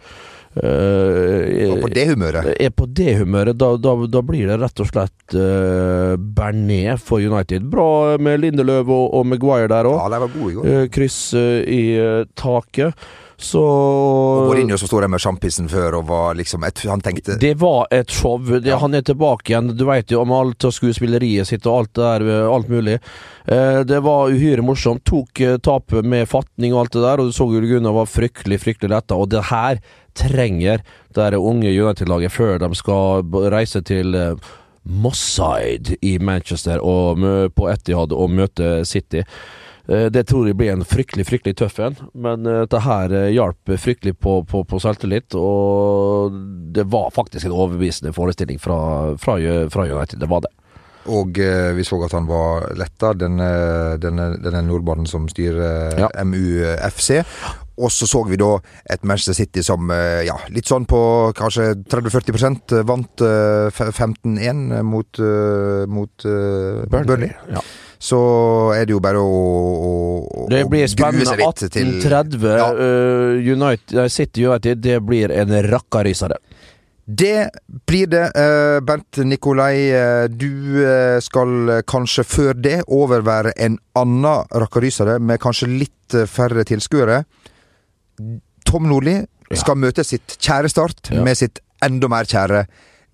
eh, 0.63 1.71
Og 1.73 1.81
på 1.85 1.91
det 1.95 2.07
humøret. 2.11 2.49
er 2.61 2.71
på 2.75 2.87
det 2.87 3.17
humøret, 3.21 3.59
da, 3.59 3.73
da, 3.77 3.95
da 4.07 4.23
blir 4.27 4.49
det 4.51 4.59
rett 4.63 4.81
og 4.85 4.91
slett 4.91 5.37
uh, 5.39 6.17
Bernet 6.17 7.01
for 7.03 7.21
United. 7.23 7.69
Bra 7.71 8.19
med 8.19 8.41
Lindeløv 8.45 8.89
og, 8.91 9.07
og 9.21 9.27
Maguire 9.31 9.69
der 9.71 9.89
òg. 9.91 9.99
Ja, 10.01 10.11
de 10.17 10.21
var 10.27 10.35
gode 10.35 10.51
i 10.53 10.59
går. 10.59 10.69
Eh, 10.75 10.85
kryss 10.95 11.23
eh, 11.39 11.63
i 11.65 11.83
eh, 11.99 12.27
taket. 12.39 13.09
Så 13.39 13.61
Og 13.63 14.49
Mourinho 14.49 14.75
som 14.81 14.89
sto 14.91 14.99
der 14.99 15.07
med 15.07 15.23
sjampisen 15.23 15.69
før 15.71 16.01
og 16.01 16.09
var 16.09 16.33
liksom 16.35 16.65
et, 16.67 16.81
Han 16.91 16.99
tenkte 17.07 17.37
det 17.39 17.53
var 17.61 17.85
et 17.95 18.11
show. 18.11 18.35
Det, 18.43 18.65
Ja. 18.67 18.81
Han 18.83 18.97
er 18.99 19.05
tilbake 19.07 19.53
igjen. 19.53 19.69
Du 19.79 19.85
veit 19.87 20.11
jo 20.11 20.25
om 20.25 20.33
alt 20.35 20.67
av 20.67 20.73
skuespilleriet 20.75 21.47
sitt 21.47 21.67
og 21.71 21.77
alt 21.85 21.93
det 21.95 22.03
der, 22.03 22.27
eh, 22.33 22.49
alt 22.51 22.67
mulig. 22.69 22.97
Eh, 23.47 23.85
det 23.87 24.01
var 24.03 24.35
uhyre 24.35 24.65
morsomt. 24.67 25.05
Tok 25.07 25.41
eh, 25.47 25.55
tapet 25.63 26.03
med 26.05 26.27
fatning 26.29 26.75
og 26.75 26.81
alt 26.83 26.97
det 26.99 27.05
der, 27.07 27.23
og 27.23 27.31
du 27.31 27.33
så 27.39 27.47
jo 27.55 27.63
Gunnar 27.63 27.95
var 27.95 28.11
fryktelig, 28.11 28.59
fryktelig 28.65 28.91
letta. 28.97 29.15
Og 29.15 29.31
det 29.31 29.45
her 29.53 29.79
trenger 30.19 30.83
det 31.17 31.39
unge 31.39 31.71
United-laget 31.73 32.35
før 32.35 32.59
de 32.63 32.73
skal 32.79 33.25
reise 33.55 33.83
til 33.87 34.15
eh, 34.19 34.51
Mosside 34.89 35.97
i 36.03 36.19
Manchester 36.19 36.81
og 36.85 37.19
på 37.55 37.67
Etihad 37.71 38.13
og 38.17 38.31
møte 38.33 38.85
City. 38.89 39.25
Eh, 39.89 40.09
Det 40.13 40.27
tror 40.29 40.47
jeg 40.49 40.57
blir 40.57 40.73
en 40.73 40.85
fryktelig 40.85 41.27
fryktelig 41.29 41.57
tøff 41.61 41.79
en, 41.81 41.97
men 42.15 42.47
eh, 42.47 42.63
dette 42.65 42.81
her 42.85 43.15
hjalp 43.33 43.75
fryktelig 43.81 44.19
på, 44.21 44.43
på, 44.49 44.63
på 44.69 44.81
selvtillit. 44.81 45.35
Og 45.37 46.33
det 46.77 46.87
var 46.93 47.11
faktisk 47.15 47.49
en 47.49 47.57
overbevisende 47.57 48.13
forestilling 48.17 48.61
fra, 48.61 48.79
fra, 49.21 49.39
fra 49.73 49.87
United. 49.89 50.21
Det 50.21 50.29
var 50.31 50.45
det. 50.47 50.53
Og 51.09 51.39
eh, 51.41 51.71
vi 51.77 51.85
så 51.89 52.03
at 52.05 52.13
han 52.13 52.27
var 52.29 52.69
letta, 52.77 53.15
denne, 53.17 53.49
denne, 54.03 54.35
denne 54.45 54.61
nordmannen 54.67 55.09
som 55.09 55.29
styrer 55.29 55.97
Ja. 56.05 56.11
MUFC. 56.25 57.23
Og 57.79 57.93
så 57.95 58.07
så 58.11 58.25
vi 58.27 58.37
da 58.41 58.57
et 58.91 59.05
Manchester 59.07 59.37
City 59.39 59.63
som 59.63 59.91
eh, 59.95 60.25
ja, 60.27 60.35
litt 60.55 60.67
sånn 60.69 60.87
på 60.89 61.01
kanskje 61.39 61.71
30-40 61.87 62.83
vant 62.89 63.23
eh, 63.23 63.69
15-1 63.71 64.83
mot, 64.83 65.21
eh, 65.23 65.85
mot 65.87 66.25
Burnley. 66.25 67.07
Burnley. 67.07 67.31
Ja. 67.55 67.63
Så 67.99 68.19
er 68.77 68.87
det 68.87 68.95
jo 68.95 69.01
bare 69.03 69.19
å, 69.19 69.27
å, 69.29 69.93
å 70.27 70.49
Det 70.51 70.65
blir 70.71 70.87
spennende. 70.91 71.27
seg 71.27 71.41
litt 71.43 71.65
til 71.65 71.95
1830 71.99 72.45
Ja. 72.61 72.69
uh, 72.71 73.35
United, 73.43 73.97
City 74.15 74.47
United, 74.47 74.83
det 74.85 75.01
blir 75.03 75.35
en 75.35 75.55
rakkarysere. 75.67 76.39
Det 77.09 77.49
blir 77.89 78.07
det, 78.13 78.27
Bernt 78.85 79.17
Nikolai. 79.25 80.29
Du 80.29 80.83
skal 81.25 81.81
kanskje 81.89 82.25
før 82.29 82.59
det 82.61 82.83
overvære 82.85 83.55
en 83.57 83.79
annen 83.97 84.45
rakkarysere 84.53 85.17
med 85.17 85.41
kanskje 85.41 85.71
litt 85.73 86.19
færre 86.29 86.67
tilskuere. 86.69 87.23
Tom 88.69 88.89
Nordli 88.91 89.21
skal 89.57 89.79
møte 89.81 90.05
sitt 90.05 90.37
kjære 90.37 90.69
Start 90.73 91.11
med 91.25 91.39
sitt 91.39 91.63
enda 91.85 92.11
mer 92.11 92.29
kjære 92.29 92.67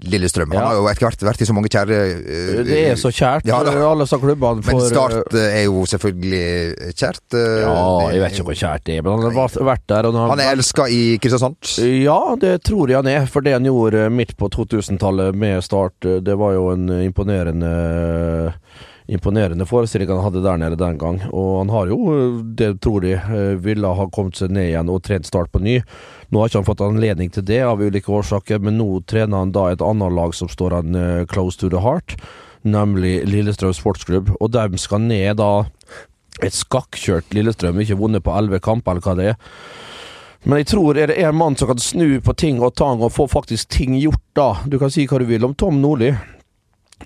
Lillestrøm. 0.04 0.50
Han 0.52 0.64
har 0.66 0.74
jo 0.74 0.86
etter 0.90 1.06
hvert 1.06 1.22
vært 1.22 1.42
i 1.44 1.46
så 1.46 1.54
mange 1.54 1.70
kjære 1.70 1.98
uh, 2.18 2.62
Det 2.66 2.78
er 2.90 2.96
så 2.98 3.12
kjært. 3.14 3.46
Ja, 3.46 3.60
alle 3.62 4.02
disse 4.02 4.18
klubbene 4.20 4.64
Men 4.66 4.80
Start 4.82 5.36
eh, 5.38 5.60
er 5.60 5.62
jo 5.68 5.84
selvfølgelig 5.88 6.90
kjært. 6.98 7.22
Uh, 7.30 7.44
Ja, 7.62 7.76
jeg 8.10 8.24
vet 8.24 8.34
ikke 8.34 8.46
hvor 8.50 8.58
kjært 8.58 8.84
det 8.88 8.98
er, 8.98 9.04
men 9.06 9.14
han 9.14 9.38
har 9.38 9.54
vært- 9.70 9.86
der. 9.88 10.08
Og 10.10 10.18
Han 10.32 10.42
er 10.42 10.50
elska 10.56 10.88
i 10.90 11.16
Kristiansand. 11.22 11.56
Ja, 12.02 12.18
det 12.40 12.56
tror 12.66 12.90
jeg 12.90 12.98
han 13.00 13.06
er. 13.06 13.30
For 13.30 13.40
det 13.46 13.54
han 13.54 13.70
gjorde 13.70 14.08
midt 14.10 14.34
på 14.36 14.50
2000-tallet 14.50 15.38
med 15.38 15.62
Start, 15.64 15.94
det 16.02 16.36
var 16.42 16.58
jo 16.58 16.68
en 16.74 16.90
imponerende 17.04 17.72
Imponerende 19.06 19.66
forestilling 19.68 20.08
han 20.08 20.22
hadde 20.24 20.40
der 20.40 20.56
nede 20.56 20.78
den 20.80 20.96
gang. 20.98 21.18
Og 21.28 21.58
han 21.58 21.72
har 21.74 21.90
jo, 21.92 21.98
det 22.56 22.70
tror 22.80 23.04
jeg, 23.04 23.20
eh, 23.20 23.58
ville 23.60 23.90
ha 23.98 24.06
kommet 24.08 24.38
seg 24.40 24.54
ned 24.56 24.70
igjen 24.70 24.92
og 24.92 25.02
trent 25.04 25.28
Start 25.28 25.52
på 25.52 25.60
ny. 25.60 25.82
Nå 26.32 26.40
har 26.40 26.48
ikke 26.48 26.62
han 26.62 26.70
fått 26.70 26.84
anledning 26.86 27.28
til 27.34 27.44
det 27.44 27.60
av 27.66 27.82
ulike 27.84 28.08
årsaker, 28.08 28.62
men 28.64 28.78
nå 28.80 29.02
trener 29.04 29.44
han 29.44 29.52
da 29.52 29.68
et 29.70 29.84
annet 29.84 30.16
lag 30.16 30.32
som 30.34 30.48
står 30.48 30.78
han 30.78 30.96
eh, 30.96 31.26
close 31.28 31.60
to 31.60 31.68
the 31.68 31.84
heart, 31.84 32.16
nemlig 32.64 33.18
Lillestrøm 33.28 33.76
Sportsklubb. 33.76 34.32
Og 34.40 34.54
de 34.56 34.80
skal 34.80 35.04
ned 35.04 35.36
da 35.42 35.66
et 36.40 36.56
skakkjørt 36.56 37.36
Lillestrøm, 37.36 37.84
ikke 37.84 38.00
vunnet 38.00 38.24
på 38.24 38.32
elleve 38.32 38.62
kamper, 38.64 38.96
eller 38.96 39.04
hva 39.04 39.18
det 39.20 39.32
er. 39.34 39.42
Men 40.44 40.60
jeg 40.60 40.72
tror 40.74 40.96
er 41.00 41.08
det 41.08 41.20
en 41.24 41.36
mann 41.36 41.56
som 41.56 41.70
kan 41.70 41.80
snu 41.80 42.20
på 42.24 42.34
ting 42.36 42.58
og 42.60 42.74
tang 42.76 43.04
og 43.04 43.12
få 43.12 43.28
faktisk 43.32 43.68
ting 43.72 43.94
gjort, 44.00 44.24
da. 44.36 44.50
Du 44.68 44.76
kan 44.80 44.92
si 44.92 45.06
hva 45.08 45.20
du 45.20 45.28
vil 45.28 45.44
om 45.44 45.54
Tom 45.56 45.80
Nordli, 45.80 46.10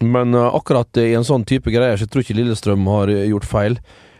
men 0.00 0.34
eh, 0.34 0.54
akkurat 0.54 1.00
i 1.00 1.14
en 1.18 1.26
sånn 1.26 1.46
type 1.48 1.72
greier 1.72 1.96
så 1.96 2.06
jeg 2.06 2.12
tror 2.12 2.24
ikke 2.24 2.38
Lillestrøm 2.38 2.86
har 2.92 3.12
eh, 3.12 3.26
gjort 3.32 3.48
feil. 3.48 3.78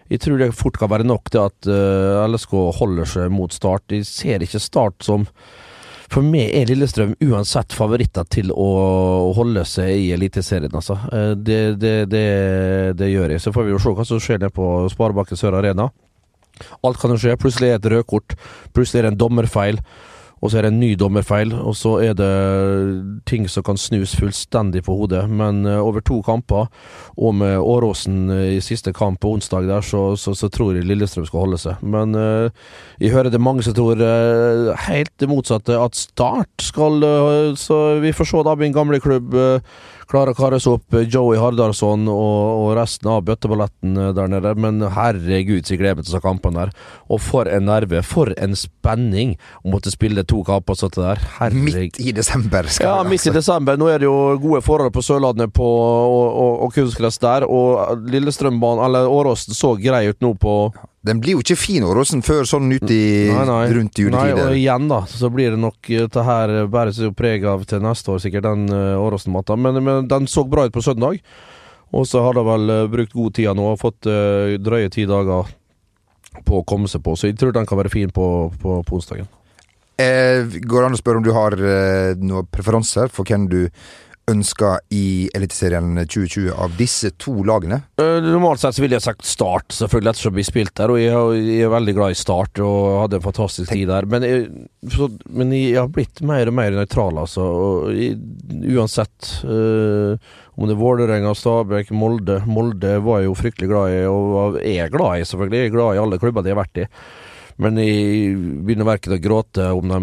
Jeg 0.08 0.22
tror 0.24 0.40
det 0.40 0.54
fort 0.56 0.78
kan 0.80 0.90
være 0.90 1.06
nok 1.06 1.28
til 1.32 1.44
at 1.44 1.68
eh, 1.68 2.26
LSK 2.26 2.54
holder 2.80 3.08
seg 3.08 3.32
mot 3.32 3.52
Start. 3.52 3.84
Jeg 3.92 4.08
ser 4.08 4.44
ikke 4.44 4.62
Start 4.62 5.04
som 5.04 5.28
For 6.08 6.24
meg 6.24 6.54
er 6.56 6.70
Lillestrøm 6.70 7.12
uansett 7.28 7.76
favoritter 7.76 8.24
til 8.32 8.50
å 8.54 8.68
holde 9.36 9.66
seg 9.68 9.92
i 9.92 10.10
Eliteserien, 10.16 10.72
altså. 10.72 10.96
Det, 11.36 11.76
det, 11.76 11.96
det, 12.08 12.26
det 12.96 13.10
gjør 13.12 13.34
jeg. 13.34 13.42
Så 13.44 13.52
får 13.52 13.66
vi 13.66 13.74
jo 13.74 13.80
se 13.84 13.92
hva 13.92 14.06
som 14.08 14.22
skjer 14.24 14.40
nede 14.40 14.54
på 14.56 14.88
Sparebanken 14.88 15.36
Sør 15.36 15.58
Arena. 15.60 15.90
Alt 16.80 16.96
kan 17.02 17.12
jo 17.12 17.20
skje. 17.20 17.36
Plutselig 17.36 17.74
er 17.74 17.76
det 17.76 17.90
et 17.90 17.98
rødkort. 17.98 18.38
Plutselig 18.72 19.02
er 19.02 19.10
det 19.10 19.12
en 19.12 19.20
dommerfeil. 19.20 19.82
Og 20.40 20.50
så 20.50 20.58
er 20.58 20.66
det 20.66 20.72
en 20.72 20.80
ny 20.80 20.92
dommerfeil, 20.98 21.52
og 21.56 21.74
så 21.76 21.96
er 22.04 22.14
det 22.18 22.30
ting 23.28 23.48
som 23.50 23.64
kan 23.66 23.78
snus 23.80 24.14
fullstendig 24.18 24.84
på 24.86 24.96
hodet. 25.00 25.24
Men 25.30 25.64
eh, 25.66 25.78
over 25.78 26.04
to 26.04 26.20
kamper, 26.26 26.68
og 27.16 27.34
med 27.34 27.58
Åråsen 27.58 28.30
eh, 28.34 28.56
i 28.56 28.62
siste 28.64 28.92
kamp 28.96 29.20
på 29.22 29.34
onsdag 29.36 29.68
der, 29.68 29.84
så, 29.84 30.16
så, 30.16 30.34
så 30.38 30.50
tror 30.52 30.76
jeg 30.76 30.86
Lillestrøm 30.88 31.26
skal 31.28 31.44
holde 31.46 31.60
seg. 31.60 31.82
Men 31.82 32.14
uh, 32.14 32.48
jeg 33.00 33.12
hører 33.14 33.32
det 33.32 33.42
mange 33.42 33.64
som 33.66 33.74
tror 33.76 34.00
uh, 34.00 34.72
helt 34.86 35.12
det 35.20 35.28
motsatte, 35.30 35.76
at 35.78 35.98
Start 35.98 36.62
skal 36.62 37.02
uh, 37.02 37.54
Så 37.58 37.98
vi 38.02 38.12
får 38.14 38.30
se 38.30 38.42
da 38.46 38.54
min 38.58 38.74
gamle 38.74 39.00
klubb 39.02 39.34
eh, 39.34 39.60
kare 40.08 40.58
opp 40.70 40.94
eh, 40.96 41.06
Joey 41.08 41.38
Hardarson 41.38 42.08
og, 42.08 42.62
og 42.62 42.70
resten 42.78 43.10
av 43.12 43.24
bøtteballetten 43.26 43.96
eh, 43.96 44.10
der 44.16 44.30
nede. 44.32 44.54
Men 44.56 44.80
herregud, 44.94 45.66
så 45.66 45.74
jeg 45.74 45.82
gleder 45.82 46.00
meg 46.00 46.08
til 46.08 46.22
kampene 46.24 46.64
der. 46.64 46.72
Og 47.12 47.20
for 47.22 47.50
en 47.50 47.68
nerve, 47.68 48.02
for 48.06 48.32
en 48.40 48.56
spenning 48.58 49.36
å 49.62 49.72
måtte 49.74 49.92
spille 49.92 50.24
to 50.28 50.42
kamper 50.46 50.78
sånn 50.78 50.96
der. 50.96 51.22
Herregud. 51.38 51.68
Midt 51.68 52.00
i 52.00 52.14
desember. 52.16 52.68
Skal 52.72 52.88
Ja, 52.88 52.98
midt 53.04 53.20
i 53.26 53.28
altså. 53.30 53.38
desember. 53.40 53.80
Nå 53.80 53.90
er 53.92 54.02
det 54.02 54.08
jo 54.08 54.18
gode 54.42 54.62
forhold 54.64 54.94
på 54.96 55.04
Sørlandet 55.04 55.52
på, 55.56 55.68
og, 55.68 56.28
og, 56.28 56.52
og 56.66 56.76
kunstgress 56.76 57.20
der. 57.22 57.48
Og 57.48 58.06
Lillestrømbanen, 58.08 58.84
eller 58.88 59.10
Åråsen, 59.12 59.56
så 59.56 59.74
grei 59.80 60.06
ut 60.08 60.24
nå 60.24 60.34
på 60.40 60.60
Den 61.08 61.22
blir 61.24 61.38
jo 61.38 61.42
ikke 61.42 61.56
fin, 61.58 61.86
Åråsen, 61.88 62.22
før 62.26 62.46
sånn 62.48 62.68
ut 62.70 62.90
i 62.92 63.02
Nei, 63.32 63.44
nei. 63.48 63.62
rundt 63.76 64.00
Nei, 64.12 64.26
og 64.36 64.56
igjen, 64.56 64.88
da, 64.90 65.02
så 65.08 65.30
blir 65.32 65.54
det 65.54 65.60
nok 65.62 65.78
det 65.88 66.02
dette 66.08 66.24
her 66.24 66.52
bæres 66.70 66.98
jo 67.02 67.12
preg 67.16 67.44
av 67.48 67.64
til 67.68 67.82
neste 67.84 68.12
år, 68.14 68.20
sikkert, 68.22 68.46
den 68.46 68.68
uh, 68.72 69.00
Åråsen-matta. 69.00 69.56
Men, 69.56 69.80
men 69.84 70.08
den 70.10 70.28
så 70.30 70.44
bra 70.48 70.66
ut 70.68 70.74
på 70.74 70.84
søndag. 70.84 71.20
Og 71.96 72.04
så 72.08 72.20
har 72.20 72.36
de 72.36 72.44
vel 72.44 72.68
eh, 72.68 72.86
brukt 72.92 73.14
god 73.16 73.32
tid 73.38 73.48
nå 73.56 73.70
og 73.70 73.78
fått 73.80 74.04
uh, 74.10 74.58
drøye 74.60 74.90
ti 74.92 75.06
dager 75.08 75.48
på 76.44 76.60
å 76.60 76.66
komme 76.68 76.88
seg 76.90 77.00
på. 77.04 77.14
Så 77.16 77.30
jeg 77.30 77.38
tror 77.40 77.54
den 77.56 77.68
kan 77.68 77.80
være 77.80 77.92
fin 77.92 78.12
på, 78.12 78.26
på, 78.60 78.80
på 78.84 78.98
onsdagen. 78.98 79.28
Eh, 79.98 80.44
går 80.62 80.84
det 80.84 80.88
an 80.90 80.94
å 80.94 81.00
spørre 81.00 81.18
om 81.18 81.24
du 81.26 81.32
har 81.34 81.56
eh, 81.58 82.12
noen 82.22 82.46
preferanser 82.54 83.10
for 83.10 83.26
hvem 83.26 83.48
du 83.50 83.62
ønsker 84.28 84.82
i 84.94 85.28
Eliteserien 85.36 85.94
2020 85.98 86.50
av 86.52 86.74
disse 86.78 87.10
to 87.20 87.34
lagene? 87.46 87.80
Eh, 88.00 88.18
Normalt 88.24 88.62
sett 88.62 88.76
så 88.76 88.84
ville 88.84 88.98
jeg 88.98 89.06
sagt 89.06 89.26
Start, 89.28 89.72
selvfølgelig, 89.74 90.12
ettersom 90.14 90.36
vi 90.36 90.46
spilte 90.46 90.82
der. 90.82 90.92
Og 90.94 91.00
jeg, 91.00 91.44
jeg 91.48 91.66
er 91.66 91.72
veldig 91.72 91.94
glad 91.96 92.14
i 92.14 92.18
Start 92.18 92.62
og 92.64 92.78
hadde 93.04 93.20
en 93.20 93.26
fantastisk 93.28 93.72
tid 93.72 93.88
der. 93.90 94.08
Men 94.10 94.26
jeg, 94.26 94.48
så, 94.94 95.08
men 95.32 95.54
jeg 95.56 95.78
har 95.80 95.92
blitt 95.92 96.22
mer 96.26 96.50
og 96.50 96.58
mer 96.58 96.76
nøytral, 96.76 97.22
altså. 97.24 97.46
Jeg, 97.94 98.18
uansett 98.76 99.32
eh, 99.44 100.34
om 100.58 100.66
det 100.66 100.74
er 100.74 100.82
Vålerenga, 100.82 101.32
Stabæk, 101.38 101.92
Molde 101.94 102.40
Molde 102.50 102.96
var 103.04 103.22
jeg 103.22 103.28
jo 103.28 103.38
fryktelig 103.38 103.70
glad 103.70 103.94
i, 103.94 104.04
og 104.10 104.58
er 104.58 104.90
glad 104.92 105.22
i, 105.22 105.26
selvfølgelig. 105.28 105.64
Jeg 105.64 105.72
er 105.72 105.76
glad 105.76 105.94
i 105.94 106.02
alle 106.02 106.20
klubber 106.20 106.44
de 106.44 106.54
har 106.54 106.60
vært 106.60 106.82
i. 106.82 106.88
Men 107.58 107.74
jeg 107.82 108.36
begynner 108.62 108.86
verken 108.86 109.16
å 109.16 109.18
gråte 109.18 109.64
om 109.74 109.90
de 109.90 109.98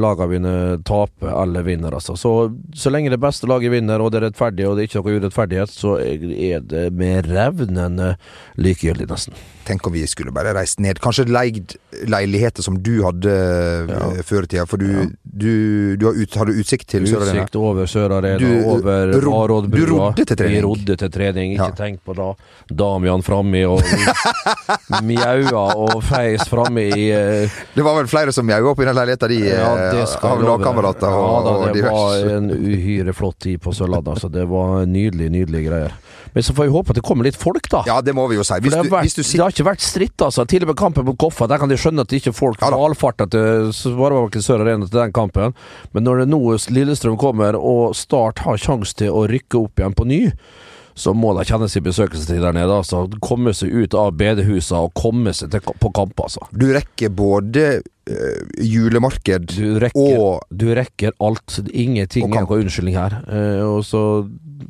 lagene 0.00 0.28
mine 0.30 0.52
taper 0.86 1.32
eller 1.42 1.64
vinner, 1.66 1.96
altså. 1.98 2.14
Så, 2.14 2.30
så 2.78 2.92
lenge 2.94 3.10
det 3.10 3.18
beste 3.18 3.48
laget 3.50 3.72
vinner, 3.74 3.98
og 4.04 4.12
det 4.14 4.20
er 4.20 4.28
rettferdig, 4.28 4.68
og 4.68 4.76
det 4.78 4.84
er 4.84 4.90
ikke 4.92 5.00
noe 5.02 5.16
urettferdighet, 5.18 5.72
så 5.74 5.96
er 5.98 6.62
det 6.62 6.84
med 6.94 7.26
revnende 7.26 8.12
likegyldig, 8.62 9.08
nesten. 9.10 9.34
Tenk 9.66 9.84
om 9.86 9.92
vi 9.94 10.04
skulle 10.08 10.32
bare 10.34 10.54
reist 10.56 10.78
ned. 10.82 10.98
Kanskje 11.02 11.26
leid 11.30 11.74
leiligheter 12.10 12.62
som 12.64 12.78
du 12.82 13.02
hadde 13.04 13.34
Ja. 13.90 13.98
eh, 14.14 14.22
før 14.26 14.46
i 14.46 14.50
tida, 14.54 14.64
for 14.66 14.78
du, 14.80 15.10
du, 15.22 15.96
du 16.00 16.06
har 16.06 16.14
ut, 16.16 16.38
hadde 16.38 16.54
utsikt 16.62 16.86
til 16.94 17.04
Sør 17.10 17.26
Arena. 17.26 17.42
Utsikt 17.44 17.58
over 17.60 17.90
Sør 17.90 18.14
Arena, 18.16 18.38
Du- 18.38 18.70
over 18.76 19.12
ro- 19.20 19.34
Varoddbrua. 19.36 19.86
du 19.86 19.92
rodde 19.98 20.24
til 20.30 20.36
trening. 20.38 20.56
Vi 20.56 20.64
rodde 20.64 20.96
til 21.02 21.10
trening, 21.18 21.52
ikke 21.58 21.68
Ja. 21.68 21.76
tenk 21.82 22.00
på 22.06 22.14
da. 22.16 22.30
Damian 22.72 23.22
framme 23.26 23.66
og 23.68 23.82
mjaua 25.06 25.66
og 25.76 26.00
feis 26.08 26.46
framme 26.60 26.84
i 26.86 27.08
uh, 27.10 27.58
Det 27.76 27.84
var 27.86 27.98
vel 27.98 28.10
flere 28.10 28.34
som 28.36 28.46
mjaua 28.46 28.72
opp 28.72 28.82
i 28.84 28.86
den 28.88 28.96
leiligheta 28.96 29.28
di, 29.30 29.40
eh, 29.48 29.56
det 29.56 30.04
av 30.04 30.38
deg. 30.38 30.46
lagkamerater 30.46 31.10
og, 31.10 31.26
Ja 31.26 31.40
da, 31.46 31.56
og 31.56 31.74
det 31.76 31.84
var 31.86 32.30
en 32.36 32.52
uhyre 32.54 33.14
flott 33.16 33.40
tid 33.46 33.60
på 33.64 33.74
Sørlandet. 33.76 34.14
Altså. 34.14 34.30
Det 34.32 34.46
var 34.50 34.86
nydelig, 34.86 35.30
nydelige 35.32 35.68
greier. 35.70 35.98
Men 36.32 36.46
så 36.46 36.54
får 36.54 36.68
vi 36.68 36.70
håpe 36.70 36.92
at 36.94 36.98
det 37.00 37.02
kommer 37.06 37.26
litt 37.26 37.38
folk, 37.38 37.66
da. 37.72 37.82
Ja, 37.88 37.98
det 38.04 38.14
må 38.14 38.26
vi 38.30 38.38
jo 38.38 38.44
si. 38.46 38.54
Hvis 38.62 38.74
det, 38.74 38.78
har 38.78 38.90
vært, 38.92 39.08
hvis 39.08 39.18
du 39.18 39.22
det 39.24 39.42
har 39.42 39.54
ikke 39.54 39.66
vært 39.66 39.84
stritt, 39.84 40.22
altså. 40.22 40.46
Til 40.50 40.66
og 40.66 40.70
med 40.70 40.78
kampen 40.78 41.06
mot 41.08 41.18
Koffa, 41.18 41.48
der 41.50 41.58
kan 41.62 41.70
de 41.70 41.78
skjønne 41.80 42.04
at 42.06 42.12
det 42.12 42.20
ikke 42.22 42.34
folk 42.36 42.62
Ja 42.62 42.70
da. 42.70 42.78
valfarter 42.78 43.30
til 43.32 43.70
Sparebanken 43.74 44.44
Sør 44.44 44.62
Arena 44.64 44.86
til 44.86 45.00
den 45.00 45.14
kampen. 45.16 45.56
Men 45.96 46.06
når 46.06 46.22
det 46.22 46.30
nå 46.30 46.40
Lillestrøm 46.70 47.18
kommer, 47.20 47.58
og 47.58 47.96
Start 47.98 48.44
har 48.46 48.60
sjanse 48.60 48.94
til 49.02 49.10
å 49.14 49.26
rykke 49.30 49.58
opp 49.64 49.82
igjen 49.82 49.96
på 49.96 50.06
ny, 50.06 50.20
så 51.00 51.14
må 51.16 51.32
de 51.38 51.46
kjenne 51.48 51.68
sin 51.72 51.84
besøkelsestid 51.86 52.42
der 52.44 52.56
nede. 52.56 52.74
Altså. 52.82 53.06
Komme 53.24 53.54
seg 53.56 53.72
ut 53.72 53.96
av 53.98 54.12
bedehusene 54.20 54.84
og 54.86 54.92
komme 54.98 55.32
seg 55.36 55.52
til, 55.54 55.64
på 55.64 55.92
kamp, 55.96 56.20
altså. 56.20 56.44
Du 56.52 56.68
rekker 56.74 57.12
både 57.16 57.64
øh, 57.80 58.42
julemarked 58.66 59.48
Du 59.56 59.78
rekker, 59.82 60.20
og 60.20 60.44
du 60.52 60.68
rekker 60.76 61.16
alt. 61.24 61.60
Ingenting 61.72 62.28
er 62.28 62.44
noen 62.44 62.66
unnskyldning 62.66 62.98
her. 63.00 63.20
Uh, 63.30 63.78
og 63.78 63.84
så 63.88 64.02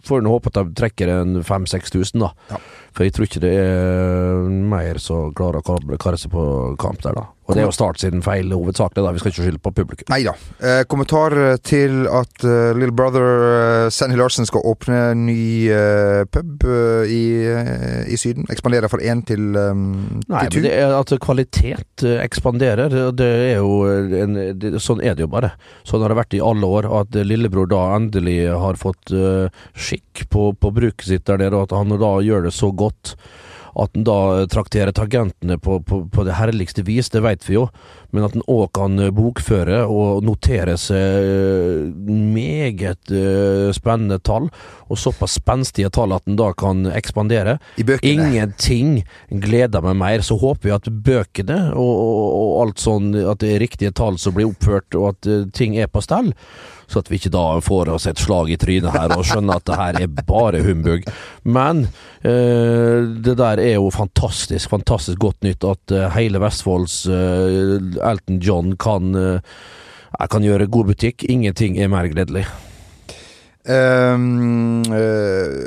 får 0.06 0.22
vi 0.22 0.30
håpe 0.32 0.52
at 0.52 0.60
de 0.60 0.76
trekker 0.78 1.10
en 1.12 1.40
5000-6000, 1.42 2.22
da. 2.22 2.30
Ja. 2.52 2.60
For 2.96 3.06
jeg 3.06 3.14
tror 3.16 3.26
ikke 3.28 3.42
det 3.42 3.52
er 3.60 4.48
mer 4.70 4.98
som 5.02 5.34
klarer 5.36 5.60
å 5.60 5.66
kare- 5.66 5.98
kare 6.00 6.18
seg 6.20 6.32
på 6.34 6.44
kamp 6.80 7.02
der, 7.04 7.18
da. 7.18 7.26
Og 7.50 7.58
det 7.58 7.64
er 7.64 7.68
jo 7.68 7.76
Start 7.80 8.00
siden 8.02 8.22
feil 8.24 8.50
hovedsakelig, 8.54 9.04
da. 9.04 9.12
Vi 9.14 9.22
skal 9.22 9.32
ikke 9.32 9.44
skylde 9.46 9.62
på 9.64 9.74
publikum. 9.74 10.08
Nei 10.12 10.22
da. 10.26 10.34
Eh, 10.62 10.82
kommentar 10.90 11.34
til 11.66 12.04
at 12.10 12.44
uh, 12.46 12.72
Little 12.76 12.94
Brother 12.96 13.26
uh, 13.26 13.90
Sandy 13.92 14.18
Larsen 14.20 14.48
skal 14.48 14.64
åpne 14.68 15.00
ny 15.18 15.40
uh, 15.72 16.24
pub 16.30 16.66
uh, 16.68 17.04
i, 17.10 17.22
eh, 17.50 18.12
i 18.12 18.18
Syden. 18.20 18.46
Ekspandere 18.52 18.90
fra 18.90 19.00
én 19.02 19.22
til, 19.26 19.50
um, 19.56 20.20
Nei, 20.28 20.44
til 20.48 20.62
men 20.62 20.68
det 20.68 20.74
er 20.78 20.94
at 20.96 21.12
kvalitet 21.22 22.04
eh, 22.06 22.18
ekspanderer. 22.24 22.94
Det 23.16 23.28
er 23.50 23.60
jo 23.60 23.82
en, 23.88 24.38
det, 24.60 24.74
Sånn 24.82 25.02
er 25.04 25.16
det 25.16 25.26
jo 25.26 25.30
bare. 25.32 25.52
Sånn 25.88 26.04
har 26.04 26.12
det 26.12 26.20
vært 26.20 26.38
i 26.38 26.42
alle 26.44 26.68
år. 26.78 26.88
At 27.02 27.16
lillebror 27.26 27.70
da 27.70 27.82
endelig 27.96 28.38
har 28.50 28.80
fått 28.80 29.12
eh, 29.14 29.50
skikk 29.74 30.26
på, 30.32 30.50
på 30.56 30.74
bruket 30.76 31.08
sitt 31.08 31.26
der 31.28 31.40
nede, 31.40 31.56
og 31.56 31.68
at 31.68 31.76
han 31.78 31.96
da 32.00 32.16
gjør 32.24 32.48
det 32.48 32.54
så 32.56 32.72
godt. 32.72 33.16
At 33.78 33.94
en 33.94 34.06
da 34.06 34.46
trakterer 34.50 34.94
tagentene 34.96 35.58
på, 35.62 35.78
på, 35.86 36.02
på 36.10 36.26
det 36.26 36.38
herligste 36.38 36.84
vis, 36.86 37.10
det 37.12 37.22
vet 37.24 37.46
vi 37.46 37.56
jo. 37.58 37.66
Men 38.10 38.26
at 38.26 38.34
en 38.34 38.46
òg 38.50 38.72
kan 38.74 38.98
bokføre 39.14 39.84
og 39.86 40.24
notere 40.26 40.74
seg 40.80 41.28
eh, 41.30 42.08
meget 42.10 43.12
eh, 43.14 43.68
spennende 43.76 44.18
tall, 44.26 44.48
og 44.90 44.98
såpass 44.98 45.38
spenstige 45.38 45.92
tall 45.94 46.16
at 46.16 46.26
en 46.26 46.38
da 46.40 46.50
kan 46.58 46.88
ekspandere. 46.90 47.58
Ingenting 47.78 49.04
gleder 49.30 49.84
meg 49.86 50.00
mer. 50.00 50.26
Så 50.26 50.38
håper 50.40 50.66
vi 50.66 50.74
at 50.74 50.90
bøkene 50.90 51.60
og, 51.70 51.94
og, 51.94 52.26
og 52.40 52.58
alt 52.64 52.82
sånn, 52.82 53.12
at 53.22 53.42
det 53.44 53.54
er 53.54 53.64
riktige 53.64 53.94
tall 53.94 54.18
som 54.18 54.34
blir 54.36 54.50
oppført, 54.50 54.90
og 54.98 55.12
at 55.14 55.30
eh, 55.30 55.46
ting 55.54 55.78
er 55.78 55.90
på 55.90 56.02
stell. 56.04 56.34
Så 56.90 57.02
at 57.02 57.10
vi 57.10 57.20
ikke 57.20 57.32
da 57.34 57.44
får 57.62 57.92
oss 57.94 58.08
et 58.10 58.18
slag 58.18 58.50
i 58.50 58.58
trynet 58.60 58.94
her 58.94 59.14
og 59.14 59.26
skjønner 59.26 59.60
at 59.60 59.66
det 59.68 59.78
her 59.78 59.98
er 60.02 60.24
bare 60.26 60.62
humbug. 60.66 61.06
Men 61.46 61.84
eh, 62.26 63.06
det 63.22 63.36
der 63.38 63.62
er 63.62 63.76
jo 63.76 63.92
fantastisk, 63.94 64.72
fantastisk 64.72 65.20
godt 65.22 65.46
nytt 65.46 65.66
at 65.68 65.94
eh, 65.94 66.08
hele 66.16 66.42
Vestfolds 66.42 67.04
eh, 67.06 67.76
Elton 68.10 68.40
John 68.42 68.74
kan, 68.80 69.14
eh, 69.14 70.26
kan 70.26 70.46
gjøre 70.46 70.70
god 70.70 70.90
butikk. 70.90 71.28
Ingenting 71.30 71.78
er 71.78 71.92
mer 71.92 72.10
gledelig. 72.10 72.48
Um, 73.68 74.80
uh, 74.88 75.60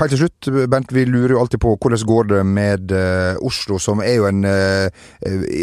helt 0.00 0.10
til 0.10 0.18
slutt, 0.18 0.48
Bent, 0.66 0.90
vi 0.90 1.04
lurer 1.06 1.36
jo 1.36 1.38
alltid 1.44 1.60
på 1.62 1.76
hvordan 1.78 2.02
går 2.08 2.24
det 2.32 2.40
med 2.46 2.90
uh, 2.90 3.38
Oslo, 3.46 3.78
som 3.78 4.02
er 4.02 4.16
jo 4.16 4.26
en 4.26 4.42
uh, 4.42 4.90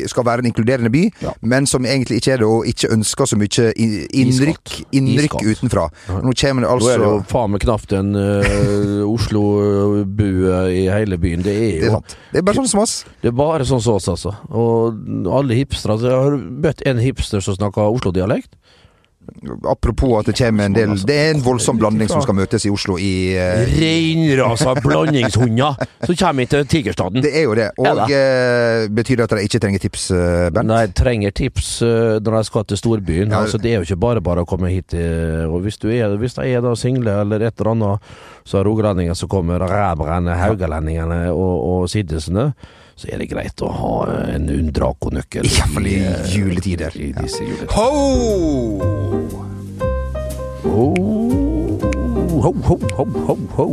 skal 0.08 0.26
være 0.26 0.46
en 0.46 0.48
inkluderende 0.48 0.90
by, 0.94 1.02
Ja. 1.22 1.34
men 1.42 1.68
som 1.68 1.84
egentlig 1.86 2.22
ikke 2.22 2.32
er 2.32 2.38
det, 2.38 2.48
og 2.48 2.64
ikke 2.72 2.94
ønsker 2.96 3.28
så 3.28 3.36
mye 3.36 3.68
innrykk, 3.76 4.78
innrykk 4.96 5.36
utenfra. 5.44 5.90
Ja. 6.08 6.22
Nå 6.24 6.32
kommer 6.40 6.64
det 6.64 6.70
Nå 6.70 6.76
altså 6.78 6.94
er 6.94 7.04
det 7.04 7.10
jo 7.12 7.20
faen 7.34 7.52
meg 7.52 7.66
knapt 7.66 7.98
en 8.00 8.16
Oslo-bue 9.12 10.64
i 10.72 10.86
hele 10.88 11.20
byen. 11.20 11.44
Det 11.44 11.56
er 11.58 11.80
Det 11.82 11.90
er 11.92 11.98
sant. 11.98 12.18
Det 12.32 12.40
er 12.40 12.48
bare 12.48 12.62
sånn 12.62 12.72
som 12.72 12.84
oss. 12.86 12.96
Det 13.22 13.28
er 13.34 13.36
bare 13.36 13.68
sånn 13.68 13.84
som 13.84 14.00
oss, 14.00 14.08
altså. 14.08 14.36
Og 14.50 14.96
alle 15.28 15.60
hipstere 15.60 15.98
altså, 15.98 16.08
Jeg 16.08 16.24
har 16.24 16.38
møtt 16.68 16.88
en 16.88 17.04
hipster 17.04 17.44
som 17.44 17.60
snakker 17.60 17.92
Oslo-dialekt. 17.92 18.56
Apropos 19.70 20.20
at 20.20 20.28
det 20.28 20.36
kommer 20.38 20.68
en 20.68 20.74
del 20.76 20.92
Det 21.08 21.16
er 21.16 21.30
en 21.34 21.42
voldsom 21.42 21.78
blanding 21.80 22.10
som 22.12 22.22
skal 22.22 22.36
møtes 22.36 22.66
i 22.68 22.72
Oslo 22.74 22.98
i 23.02 23.32
uh, 23.40 23.64
Reinrasa 23.72 24.74
blandingshunder 24.84 25.80
som 26.04 26.18
kommer 26.20 26.50
til 26.52 26.68
Tigerstaden. 26.68 27.24
Det 27.24 27.32
er 27.40 27.46
jo 27.48 27.56
det. 27.58 27.70
Og 27.80 28.12
eh, 28.12 28.88
betyr 28.92 29.22
det 29.22 29.26
at 29.28 29.36
de 29.38 29.46
ikke 29.48 29.62
trenger 29.64 29.84
tips, 29.84 30.04
eh, 30.16 30.50
Bent? 30.54 30.68
Nei, 30.70 30.82
trenger 30.98 31.34
tips 31.38 31.70
uh, 31.86 32.18
når 32.20 32.38
de 32.38 32.44
skal 32.50 32.68
til 32.70 32.82
storbyen. 32.82 33.32
Ja. 33.32 33.44
Altså, 33.46 33.62
det 33.62 33.72
er 33.72 33.80
jo 33.80 33.88
ikke 33.88 34.02
bare 34.02 34.24
bare 34.26 34.44
å 34.44 34.50
komme 34.50 34.72
hit. 34.74 34.96
Og 35.48 35.62
hvis, 35.66 35.80
du 35.82 35.88
er, 35.94 36.18
hvis 36.22 36.36
de 36.38 36.48
er 36.50 36.66
da 36.66 36.76
single 36.78 37.22
eller 37.24 37.48
et 37.48 37.56
eller 37.56 37.72
annet, 37.76 38.14
så 38.48 38.60
er 38.60 38.68
rogalendingene 38.68 39.18
som 39.18 39.32
kommer, 39.32 39.64
ræbrene, 39.64 40.36
haugalendingene 40.42 41.24
og, 41.32 41.56
og 41.72 41.90
siddisene, 41.92 42.52
så 43.02 43.10
er 43.10 43.22
det 43.24 43.32
greit 43.32 43.62
å 43.66 43.70
ha 43.74 43.94
en 44.36 44.46
Undraco-nøkkel. 44.54 45.48
Iallfall 45.50 45.88
i 45.90 45.96
eh, 46.06 46.20
juletider. 46.30 46.94
I 46.94 47.10
disse 47.18 47.42
juletider. 47.42 47.72
Ho! 47.74 47.88
Ho, 50.62 50.86
ho, 52.46 52.52
ho, 52.68 52.78
ho, 53.00 53.06
ho, 53.26 53.36
ho. 53.58 53.66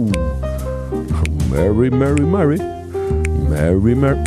Merry, 1.53 1.91
merry, 1.91 2.25
merry. 2.25 2.59
Merry, 3.51 3.95
merry. 3.95 4.25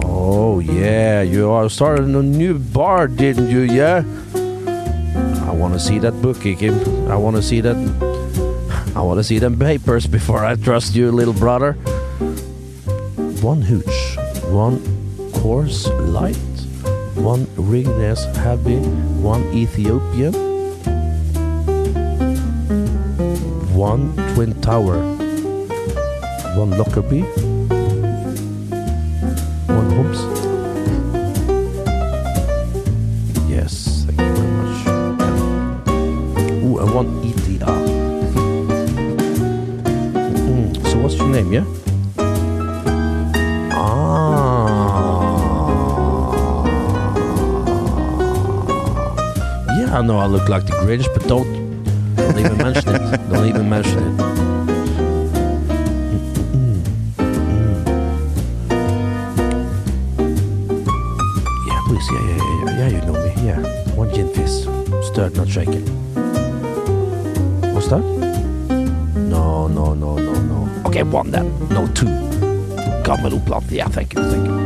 Oh, 0.00 0.60
yeah, 0.60 1.20
you 1.20 1.50
are 1.50 1.68
starting 1.68 2.14
a 2.14 2.22
new 2.22 2.58
bar, 2.58 3.06
didn't 3.06 3.50
you? 3.50 3.60
Yeah? 3.68 4.02
I 5.44 5.52
want 5.52 5.74
to 5.74 5.80
see 5.80 5.98
that 5.98 6.22
bookie, 6.22 6.56
Kim. 6.56 6.74
I 7.10 7.16
want 7.16 7.36
to 7.36 7.42
see 7.42 7.60
that. 7.60 7.76
I 8.96 9.02
want 9.02 9.18
to 9.18 9.24
see 9.24 9.38
them 9.38 9.58
papers 9.58 10.06
before 10.06 10.42
I 10.44 10.54
trust 10.54 10.94
you, 10.94 11.12
little 11.12 11.34
brother. 11.34 11.76
One 13.44 13.60
hooch, 13.60 14.16
one 14.48 14.80
course 15.32 15.86
light, 15.88 16.34
one 17.14 17.44
Ringnes 17.60 18.24
heavy, 18.36 18.78
one 19.20 19.44
Ethiopian, 19.52 20.32
one 23.76 24.16
Twin 24.32 24.58
Tower, 24.62 24.96
one 26.56 26.70
Lockerbie, 26.70 27.20
one 29.68 29.90
Humps. 29.90 30.43
But 50.84 51.26
don't, 51.26 51.50
don't 52.14 52.38
even 52.38 52.58
mention 52.58 52.94
it. 52.94 53.30
Don't 53.30 53.48
even 53.48 53.68
mention 53.70 53.98
it. 53.98 54.18
Yeah, 61.66 61.80
please. 61.86 62.08
Yeah, 62.12 62.20
yeah, 62.20 62.36
yeah, 62.36 62.78
yeah. 62.78 62.88
You 62.88 63.00
know 63.00 63.14
me. 63.14 63.46
Yeah. 63.46 63.94
One 63.94 64.12
gin 64.12 64.28
fizz. 64.34 64.68
Stirred, 65.06 65.34
not 65.36 65.48
shaken. 65.48 65.82
What's 67.72 67.88
that? 67.88 68.02
No, 69.16 69.68
no, 69.68 69.94
no, 69.94 70.16
no, 70.16 70.32
no. 70.34 70.82
Okay, 70.86 71.02
one 71.02 71.30
then. 71.30 71.46
No, 71.70 71.86
two. 71.94 72.06
Gammel 73.04 73.38
Oppland. 73.38 73.70
Yeah, 73.70 73.88
thank 73.88 74.14
you, 74.14 74.22
thank 74.22 74.46
you. 74.46 74.63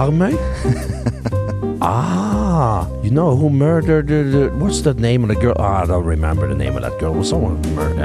Karmøy? 0.00 0.32
ah, 1.82 2.88
you 3.02 3.10
know 3.10 3.36
who 3.36 3.50
murdered 3.50 4.06
the, 4.06 4.22
the, 4.24 4.48
what's 4.56 4.80
the 4.80 4.94
name 4.94 5.24
of 5.24 5.28
the 5.28 5.34
girl? 5.34 5.52
Ah, 5.58 5.82
I 5.82 5.84
don't 5.84 6.06
remember 6.06 6.48
the 6.48 6.54
name 6.54 6.74
of 6.74 6.80
that 6.80 6.98
girl. 6.98 7.12
Was 7.12 7.28
someone 7.28 7.60
murdered? 7.74 8.00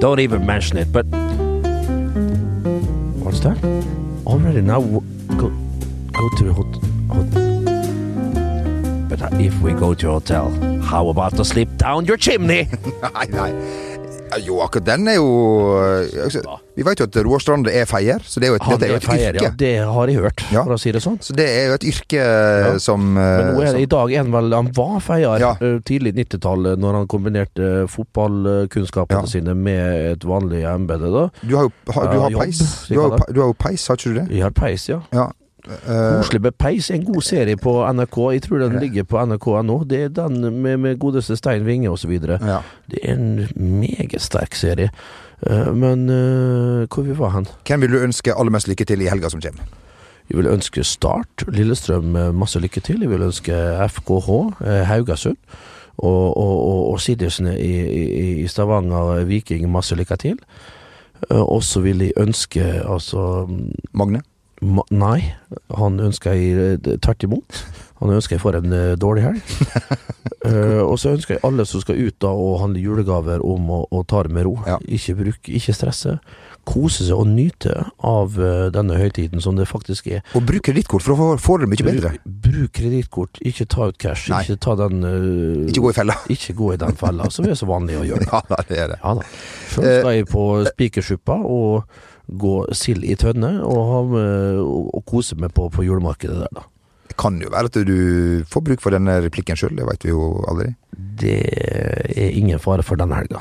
Don't 0.00 0.20
even 0.20 0.44
mention 0.44 0.76
it. 0.76 0.92
But 0.92 1.06
what's 3.24 3.40
that? 3.40 3.56
Already 4.26 4.60
now, 4.60 4.82
go 5.40 5.48
go 6.12 6.28
to 6.36 6.44
the 6.44 6.52
hotel. 6.52 6.82
But 9.08 9.22
uh, 9.22 9.30
if 9.40 9.58
we 9.62 9.72
go 9.72 9.94
to 9.94 10.06
hotel, 10.06 10.50
how 10.82 11.08
about 11.08 11.34
to 11.36 11.46
sleep 11.46 11.78
down 11.78 12.04
your 12.04 12.18
chimney? 12.18 12.68
Jo, 14.44 14.60
akkurat 14.62 14.84
den 14.86 15.08
er 15.10 15.16
jo 15.16 15.26
eh, 15.82 16.24
altså, 16.24 16.40
Vi 16.76 16.84
vet 16.86 17.00
jo 17.02 17.06
at 17.08 17.16
Roar 17.26 17.40
Strand 17.42 17.66
er 17.68 17.84
feier, 17.90 18.20
så 18.24 18.38
det 18.40 18.46
er 18.48 18.52
jo 18.52 18.58
et, 18.60 18.62
Han 18.68 18.82
er 18.82 18.92
jo 18.92 18.98
et 19.00 19.06
feier, 19.08 19.34
yrke. 19.34 19.42
ja. 19.44 19.50
Det 19.58 19.72
har 19.90 20.06
jeg 20.12 20.16
hørt, 20.22 20.44
Ja. 20.52 20.62
for 20.64 20.74
å 20.76 20.78
si 20.80 20.92
det 20.92 21.02
sånn. 21.02 21.18
Så 21.20 21.34
det 21.36 21.46
er 21.48 21.66
jo 21.68 21.74
et 21.74 21.86
yrke 21.90 22.20
ja. 22.22 22.78
som 22.78 23.16
eh, 23.18 23.36
Men 23.40 23.50
nå 23.56 23.62
er 23.66 23.72
det, 23.74 23.82
i 23.82 23.90
dag 23.90 24.14
han 24.16 24.30
vel 24.32 24.52
Han 24.54 24.70
var 24.76 25.00
feier 25.00 25.38
Ja. 25.42 25.50
eh, 25.60 25.78
tidlig 25.84 26.14
90-tallet, 26.20 26.78
når 26.78 27.00
han 27.00 27.06
kombinerte 27.10 27.70
fotballkunnskapene 27.90 29.20
Ja. 29.24 29.26
sine 29.26 29.54
med 29.54 30.12
et 30.14 30.24
vanlig 30.24 30.62
embete. 30.64 31.30
Du 31.42 31.56
har 31.56 31.68
jo 31.68 31.72
du 31.86 31.92
har 32.20 32.30
peis. 32.30 32.62
Du 32.88 33.00
har, 33.00 33.10
jo 33.18 33.32
du 33.34 33.40
har 33.40 33.48
jo 33.52 33.54
peis, 33.58 33.86
har 33.88 33.96
ikke 33.96 34.14
du 34.14 34.18
det? 34.20 34.28
Vi 34.30 34.40
har 34.40 34.50
Peis, 34.50 34.88
ja. 34.88 35.00
Ja. 35.12 35.28
Eh, 35.68 36.16
Koselig 36.16 36.40
med 36.42 36.52
Peis. 36.58 36.90
En 36.90 37.04
god 37.04 37.22
serie 37.22 37.56
på 37.56 37.92
NRK. 37.92 38.18
Jeg 38.32 38.42
tror 38.42 38.62
den 38.64 38.78
ligger 38.80 39.04
på 39.04 39.24
nrk.no. 39.26 39.82
Det 39.84 40.02
er 40.04 40.08
den 40.08 40.62
med, 40.62 40.76
med 40.76 40.98
godeste 40.98 41.36
Stein 41.36 41.66
Winge 41.66 41.90
osv. 41.90 42.10
ja. 42.10 42.60
Det 42.90 42.98
er 43.02 43.14
en 43.14 43.48
meget 43.56 44.22
sterk 44.22 44.54
serie. 44.54 44.90
Eh, 45.46 45.74
men 45.74 46.08
eh, 46.10 46.86
hvor 46.88 47.02
vi 47.02 47.18
var 47.18 47.30
hen? 47.30 47.46
Hvem 47.66 47.80
vil 47.80 47.92
du 47.92 47.98
ønske 47.98 48.34
aller 48.34 48.52
mest 48.52 48.68
lykke 48.68 48.84
til 48.84 49.00
i 49.00 49.08
helga 49.08 49.28
som 49.28 49.40
kommer? 49.40 49.62
Jeg 50.30 50.38
vil 50.38 50.46
ønske 50.46 50.84
Start 50.84 51.44
Lillestrøm 51.48 52.16
masse 52.34 52.60
lykke 52.60 52.80
til. 52.80 53.00
Jeg 53.00 53.10
vil 53.10 53.22
ønske 53.22 53.52
FKH 53.88 54.28
Haugasund 54.86 55.36
og, 55.98 56.36
og, 56.36 56.90
og, 56.92 57.00
Siddisene 57.00 57.58
i, 57.60 57.72
i, 57.82 58.42
i 58.44 58.46
Stavanger 58.48 59.24
Viking 59.24 59.70
masse 59.72 59.94
lykke 59.94 60.16
til. 60.16 60.38
Og 61.30 61.62
så 61.62 61.80
vil 61.80 61.98
jeg 61.98 62.12
ønske 62.16 62.62
altså 62.62 63.48
Magne? 63.92 64.22
Nei, 64.60 65.20
han 65.72 66.00
ønsker 66.04 66.36
jeg 66.36 66.74
eh, 66.76 66.96
tvert 67.00 67.24
imot. 67.24 67.62
Han 68.00 68.12
ønsker 68.12 68.36
jeg 68.36 68.42
får 68.42 68.58
en 68.60 68.72
eh, 68.72 68.92
dårlig 69.00 69.24
helg. 69.26 69.50
uh, 70.44 70.80
og 70.90 70.96
så 71.00 71.14
ønsker 71.14 71.36
jeg 71.36 71.42
alle 71.44 71.66
som 71.68 71.82
skal 71.82 71.98
ut 72.00 72.16
da 72.20 72.32
og 72.32 72.60
handle 72.62 72.80
julegaver, 72.80 73.44
om 73.44 73.68
å, 73.76 73.80
å 73.92 74.02
ta 74.08 74.22
det 74.24 74.32
med 74.36 74.46
ro. 74.48 74.54
Ja. 74.68 74.78
Ikke 74.84 75.16
bruke, 75.18 75.52
ikke 75.56 75.74
stresse. 75.76 76.16
Kose 76.68 77.06
seg 77.06 77.16
og 77.16 77.28
nyte 77.28 77.74
av 78.04 78.36
uh, 78.40 78.68
denne 78.72 78.96
høytiden 79.00 79.44
som 79.44 79.56
det 79.56 79.68
faktisk 79.68 80.08
er. 80.12 80.24
Og 80.36 80.44
bruk 80.48 80.64
kredittkort, 80.68 81.04
for 81.04 81.16
da 81.16 81.40
får 81.40 81.60
du 81.60 81.66
det 81.66 81.70
mye 81.74 81.88
bedre. 81.88 82.12
Bruk, 82.20 82.44
bruk 82.48 82.74
kredittkort, 82.80 83.40
ikke 83.52 83.68
ta 83.76 83.88
ut 83.92 84.00
cash. 84.00 84.28
Nei. 84.32 84.42
Ikke 84.44 84.60
ta 84.64 84.76
den 84.80 85.00
uh, 85.04 85.64
Ikke 85.68 85.84
gå 85.84 85.92
i 85.92 85.98
fella. 86.02 86.16
ikke 86.36 86.56
gå 86.60 86.74
i 86.76 86.80
den 86.84 87.00
fella, 87.00 87.28
som 87.32 87.48
er 87.48 87.56
så 87.56 87.68
vanlig 87.68 88.00
å 88.00 88.06
gjøre. 88.12 88.28
Ja, 88.30 88.44
da, 88.46 88.60
det 88.68 88.76
er 88.78 88.92
det. 88.92 89.00
Ja 89.00 89.16
da. 89.18 89.24
Sjøl 89.72 89.86
skal 89.88 90.14
jeg 90.14 90.26
på 90.30 90.44
Spikersuppa 90.68 91.36
og 91.50 92.00
gå 92.38 92.54
sild 92.76 93.04
i 93.04 93.16
tønne 93.18 93.56
og, 93.66 93.80
ha 93.90 94.00
med, 94.12 94.60
og, 94.62 94.90
og 94.98 95.04
kose 95.08 95.36
meg 95.40 95.54
på, 95.56 95.68
på 95.74 95.82
julemarkedet 95.86 96.38
der, 96.44 96.52
da. 96.60 96.66
Det 97.10 97.16
kan 97.18 97.40
jo 97.42 97.50
være 97.50 97.66
at 97.72 97.78
du 97.88 98.44
får 98.46 98.62
bruk 98.68 98.80
for 98.84 98.94
denne 98.94 99.16
replikken 99.24 99.58
sjøl, 99.58 99.72
det 99.76 99.86
veit 99.88 100.04
vi 100.06 100.12
jo 100.12 100.28
aldri. 100.48 100.68
Det 100.94 101.38
er 102.14 102.36
ingen 102.38 102.60
fare 102.62 102.84
for 102.86 103.00
denne 103.00 103.18
helga. 103.18 103.40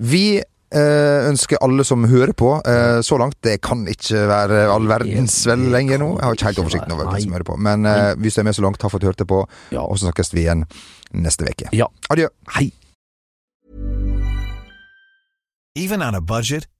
Vi 0.00 0.24
eh, 0.40 1.28
ønsker 1.28 1.62
alle 1.62 1.84
som 1.86 2.04
hører 2.10 2.32
på, 2.34 2.50
eh, 2.66 2.98
så 3.06 3.18
langt 3.22 3.38
Det 3.46 3.60
kan 3.62 3.86
ikke 3.88 4.24
være 4.28 4.64
all 4.72 4.90
verdens 4.90 5.38
vel 5.46 5.68
lenger 5.70 6.02
nå. 6.02 6.10
Jeg 6.18 6.26
har 6.26 6.36
ikke 6.40 6.50
helt 6.50 6.62
oversikten 6.64 6.96
over 6.96 7.06
hvem 7.12 7.22
som 7.22 7.38
hører 7.38 7.48
på. 7.52 7.56
Men 7.70 7.86
eh, 7.86 8.12
hvis 8.18 8.34
du 8.34 8.42
er 8.42 8.48
med 8.50 8.58
så 8.58 8.66
langt, 8.66 8.82
har 8.82 8.92
fått 8.92 9.06
hørt 9.06 9.22
det 9.22 9.28
på, 9.30 9.44
Ja. 9.70 9.86
og 9.86 9.98
så 9.98 10.08
snakkes 10.08 10.34
vi 10.34 10.42
igjen 10.48 10.66
neste 11.14 11.46
uke. 11.46 11.70
Ja. 11.76 11.86
Adjø. 12.10 12.28
Hei. 12.58 12.72
Even 15.78 16.02
on 16.02 16.14
a 16.18 16.20
budget, 16.20 16.66